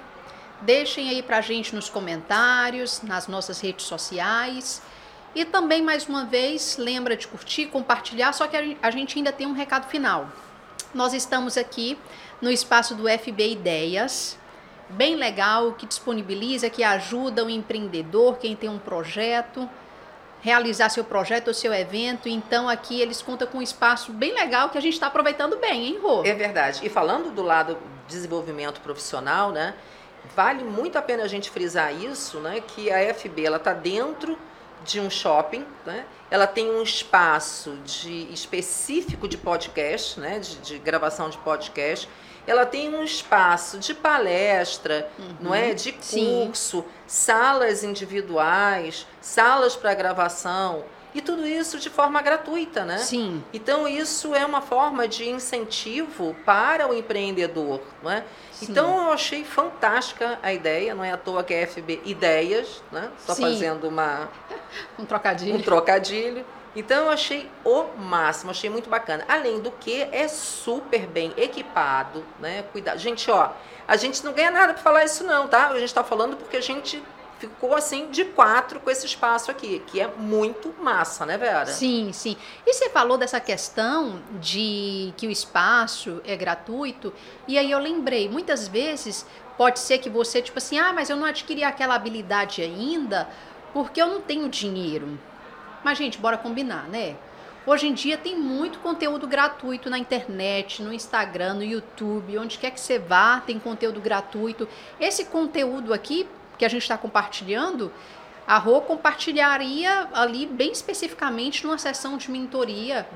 Deixem 0.60 1.10
aí 1.10 1.22
pra 1.22 1.40
gente 1.40 1.74
nos 1.74 1.88
comentários, 1.88 3.02
nas 3.02 3.26
nossas 3.26 3.60
redes 3.60 3.84
sociais. 3.86 4.80
E 5.34 5.44
também, 5.44 5.82
mais 5.82 6.06
uma 6.06 6.24
vez, 6.24 6.76
lembra 6.78 7.16
de 7.16 7.26
curtir, 7.26 7.66
compartilhar, 7.66 8.32
só 8.32 8.46
que 8.46 8.56
a 8.56 8.62
gen- 8.62 8.78
a 8.80 8.90
gente 8.90 9.18
ainda 9.18 9.32
tem 9.32 9.46
um 9.46 9.52
recado 9.52 9.88
final. 9.88 10.28
Nós 10.94 11.12
estamos 11.12 11.56
aqui 11.58 11.98
no 12.40 12.50
espaço 12.50 12.94
do 12.94 13.08
FB 13.08 13.50
Ideias, 13.50 14.38
bem 14.88 15.16
legal, 15.16 15.72
que 15.72 15.86
disponibiliza, 15.86 16.70
que 16.70 16.82
ajuda 16.82 17.44
o 17.44 17.50
empreendedor, 17.50 18.38
quem 18.38 18.54
tem 18.54 18.68
um 18.68 18.78
projeto, 18.78 19.68
realizar 20.40 20.88
seu 20.90 21.04
projeto 21.04 21.48
ou 21.48 21.54
seu 21.54 21.72
evento. 21.72 22.28
Então, 22.28 22.68
aqui 22.68 23.00
eles 23.00 23.22
contam 23.22 23.48
com 23.48 23.58
um 23.58 23.62
espaço 23.62 24.12
bem 24.12 24.34
legal 24.34 24.68
que 24.68 24.78
a 24.78 24.80
gente 24.80 24.94
está 24.94 25.06
aproveitando 25.06 25.56
bem, 25.56 25.86
hein, 25.86 25.98
Rô? 26.02 26.22
É 26.24 26.34
verdade. 26.34 26.80
E 26.84 26.88
falando 26.88 27.34
do 27.34 27.42
lado 27.42 27.78
desenvolvimento 28.06 28.80
profissional, 28.80 29.50
né? 29.50 29.74
Vale 30.36 30.64
muito 30.64 30.96
a 30.96 31.02
pena 31.02 31.22
a 31.22 31.28
gente 31.28 31.50
frisar 31.50 31.94
isso, 31.94 32.38
né? 32.40 32.60
Que 32.60 32.90
a 32.90 33.14
FB 33.14 33.44
ela 33.44 33.56
está 33.56 33.72
dentro 33.72 34.38
de 34.84 35.00
um 35.00 35.10
shopping, 35.10 35.64
né? 35.84 36.04
Ela 36.30 36.46
tem 36.46 36.70
um 36.70 36.82
espaço 36.82 37.76
de 37.84 38.32
específico 38.32 39.26
de 39.28 39.36
podcast, 39.36 40.18
né? 40.18 40.38
De, 40.38 40.56
de 40.56 40.78
gravação 40.78 41.28
de 41.28 41.38
podcast. 41.38 42.08
Ela 42.46 42.66
tem 42.66 42.94
um 42.94 43.02
espaço 43.02 43.78
de 43.78 43.94
palestra, 43.94 45.10
não 45.40 45.54
é? 45.54 45.72
De 45.72 45.96
Sim. 46.00 46.44
curso, 46.44 46.84
salas 47.06 47.82
individuais, 47.82 49.06
salas 49.20 49.74
para 49.74 49.94
gravação 49.94 50.84
e 51.14 51.20
tudo 51.22 51.46
isso 51.46 51.78
de 51.78 51.88
forma 51.88 52.20
gratuita, 52.20 52.84
né? 52.84 52.98
Sim. 52.98 53.42
Então, 53.52 53.86
isso 53.86 54.34
é 54.34 54.44
uma 54.44 54.60
forma 54.60 55.06
de 55.06 55.28
incentivo 55.28 56.34
para 56.44 56.88
o 56.88 56.92
empreendedor. 56.92 57.80
Não 58.02 58.10
é? 58.10 58.24
Sim. 58.50 58.66
Então, 58.68 59.06
eu 59.06 59.12
achei 59.12 59.44
fantástica 59.44 60.38
a 60.42 60.52
ideia, 60.52 60.92
não 60.92 61.04
é 61.04 61.12
à 61.12 61.16
toa 61.16 61.44
que 61.44 61.54
é 61.54 61.66
FB 61.66 62.02
Ideias, 62.04 62.82
né? 62.90 63.10
Sim. 63.18 63.42
fazendo 63.42 63.88
uma, 63.88 64.28
Um 64.98 65.04
trocadilho. 65.04 65.56
um 65.56 65.62
trocadilho. 65.62 66.44
Então, 66.76 67.04
eu 67.04 67.10
achei 67.10 67.48
o 67.64 67.84
máximo, 67.96 68.50
achei 68.50 68.68
muito 68.68 68.90
bacana. 68.90 69.24
Além 69.28 69.60
do 69.60 69.70
que, 69.70 70.02
é 70.10 70.26
super 70.26 71.06
bem 71.06 71.32
equipado, 71.36 72.24
né? 72.40 72.64
Cuidado. 72.72 72.98
Gente, 72.98 73.30
ó, 73.30 73.50
a 73.86 73.96
gente 73.96 74.24
não 74.24 74.32
ganha 74.32 74.50
nada 74.50 74.74
para 74.74 74.82
falar 74.82 75.04
isso, 75.04 75.22
não, 75.22 75.46
tá? 75.46 75.68
A 75.68 75.74
gente 75.74 75.84
está 75.84 76.02
falando 76.02 76.36
porque 76.36 76.56
a 76.56 76.60
gente 76.60 77.00
ficou 77.38 77.74
assim 77.74 78.08
de 78.10 78.24
quatro 78.24 78.80
com 78.80 78.90
esse 78.90 79.06
espaço 79.06 79.50
aqui, 79.50 79.82
que 79.86 80.00
é 80.00 80.08
muito 80.08 80.74
massa, 80.80 81.26
né, 81.26 81.36
Vera? 81.36 81.66
Sim, 81.66 82.12
sim. 82.12 82.36
E 82.66 82.72
você 82.72 82.88
falou 82.90 83.18
dessa 83.18 83.40
questão 83.40 84.22
de 84.40 85.12
que 85.16 85.26
o 85.26 85.30
espaço 85.30 86.20
é 86.24 86.36
gratuito, 86.36 87.12
e 87.46 87.58
aí 87.58 87.70
eu 87.70 87.78
lembrei, 87.78 88.28
muitas 88.28 88.66
vezes 88.68 89.26
pode 89.56 89.78
ser 89.78 89.98
que 89.98 90.08
você, 90.08 90.42
tipo 90.42 90.58
assim, 90.58 90.78
ah, 90.78 90.92
mas 90.92 91.10
eu 91.10 91.16
não 91.16 91.26
adquiri 91.26 91.62
aquela 91.62 91.94
habilidade 91.94 92.62
ainda 92.62 93.28
porque 93.74 94.00
eu 94.00 94.06
não 94.06 94.20
tenho 94.22 94.48
dinheiro. 94.48 95.18
Mas, 95.82 95.98
gente, 95.98 96.16
bora 96.16 96.38
combinar, 96.38 96.88
né? 96.88 97.16
Hoje 97.66 97.88
em 97.88 97.92
dia 97.92 98.16
tem 98.16 98.38
muito 98.38 98.78
conteúdo 98.78 99.26
gratuito 99.26 99.90
na 99.90 99.98
internet, 99.98 100.82
no 100.82 100.92
Instagram, 100.92 101.54
no 101.54 101.64
YouTube, 101.64 102.38
onde 102.38 102.58
quer 102.58 102.70
que 102.70 102.78
você 102.78 102.98
vá, 102.98 103.40
tem 103.40 103.58
conteúdo 103.58 104.00
gratuito. 104.00 104.68
Esse 105.00 105.24
conteúdo 105.24 105.92
aqui 105.92 106.26
que 106.56 106.64
a 106.64 106.68
gente 106.68 106.82
está 106.82 106.96
compartilhando, 106.96 107.90
a 108.46 108.58
Rô 108.58 108.80
compartilharia 108.82 110.08
ali 110.12 110.46
bem 110.46 110.70
especificamente 110.72 111.64
numa 111.64 111.78
sessão 111.78 112.16
de 112.16 112.30
mentoria 112.30 113.06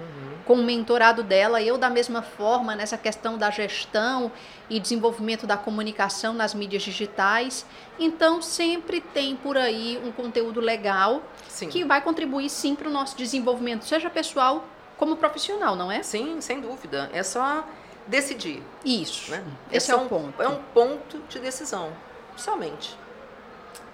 com 0.47 0.55
o 0.55 0.63
mentorado 0.63 1.23
dela, 1.23 1.61
eu 1.63 1.77
da 1.77 1.91
mesma 1.91 2.23
forma 2.23 2.75
nessa 2.75 2.97
questão 2.97 3.37
da 3.37 3.51
gestão 3.51 4.33
e 4.71 4.81
desenvolvimento 4.81 5.47
da 5.47 5.59
comunicação 5.59 6.33
nas 6.33 6.55
mídias 6.55 6.83
digitais. 6.83 7.67
Então 7.99 8.41
sempre 8.41 9.03
tem 9.03 9.37
por 9.37 9.59
aí 9.59 10.01
um 10.03 10.11
conteúdo 10.11 10.61
legal 10.61 11.23
Sim. 11.47 11.69
que 11.69 11.85
vai 11.85 12.01
contribuir 12.01 12.49
sim 12.49 12.75
para 12.75 12.89
o 12.89 12.91
nosso 12.91 13.15
desenvolvimento, 13.17 13.85
seja 13.85 14.09
pessoal 14.09 14.65
como 14.97 15.17
profissional, 15.17 15.77
não 15.77 15.93
é? 15.93 16.03
Sim, 16.03 16.41
sem 16.41 16.61
dúvida. 16.63 17.11
É 17.13 17.23
só 17.23 17.65
decidir. 18.07 18.63
Isso. 18.83 19.31
Né? 19.31 19.45
Esse 19.71 19.91
é, 19.91 19.95
o 19.95 20.01
um- 20.01 20.09
ponto. 20.09 20.43
É 20.43 20.49
um 20.49 20.63
ponto 20.75 21.19
de 21.29 21.39
decisão. 21.39 21.93
Somente. 22.37 22.97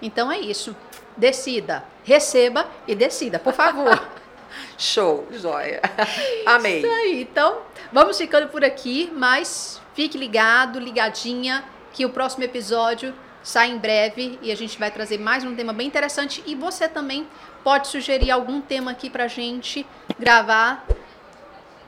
Então 0.01 0.31
é 0.31 0.39
isso. 0.39 0.75
Decida, 1.17 1.83
receba 2.03 2.67
e 2.87 2.95
decida, 2.95 3.39
por 3.39 3.53
favor. 3.53 4.01
Show, 4.77 5.27
joia. 5.31 5.81
Amei. 6.45 6.79
Isso 6.79 6.87
aí. 6.87 7.21
Então, 7.21 7.59
vamos 7.91 8.17
ficando 8.17 8.47
por 8.49 8.63
aqui, 8.63 9.11
mas 9.13 9.81
fique 9.93 10.17
ligado, 10.17 10.79
ligadinha, 10.79 11.63
que 11.93 12.05
o 12.05 12.09
próximo 12.09 12.43
episódio 12.43 13.13
sai 13.41 13.69
em 13.69 13.77
breve 13.77 14.39
e 14.41 14.51
a 14.51 14.55
gente 14.55 14.77
vai 14.77 14.91
trazer 14.91 15.19
mais 15.19 15.43
um 15.43 15.55
tema 15.55 15.71
bem 15.71 15.87
interessante. 15.87 16.43
E 16.45 16.55
você 16.55 16.87
também 16.87 17.27
pode 17.63 17.87
sugerir 17.87 18.31
algum 18.31 18.59
tema 18.59 18.91
aqui 18.91 19.09
pra 19.09 19.27
gente 19.27 19.85
gravar 20.19 20.85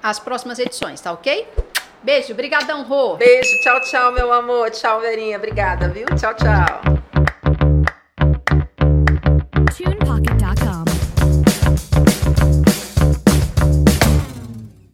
as 0.01 0.19
próximas 0.19 0.59
edições, 0.59 1.01
tá 1.01 1.11
ok? 1.11 1.47
Beijo, 2.01 2.33
brigadão, 2.33 2.83
Rô. 2.83 3.17
Beijo, 3.17 3.49
tchau, 3.61 3.81
tchau, 3.81 4.11
meu 4.11 4.31
amor. 4.31 4.69
Tchau, 4.71 5.01
Verinha. 5.01 5.37
Obrigada, 5.37 5.89
viu? 5.89 6.05
Tchau, 6.15 6.33
tchau. 6.35 6.96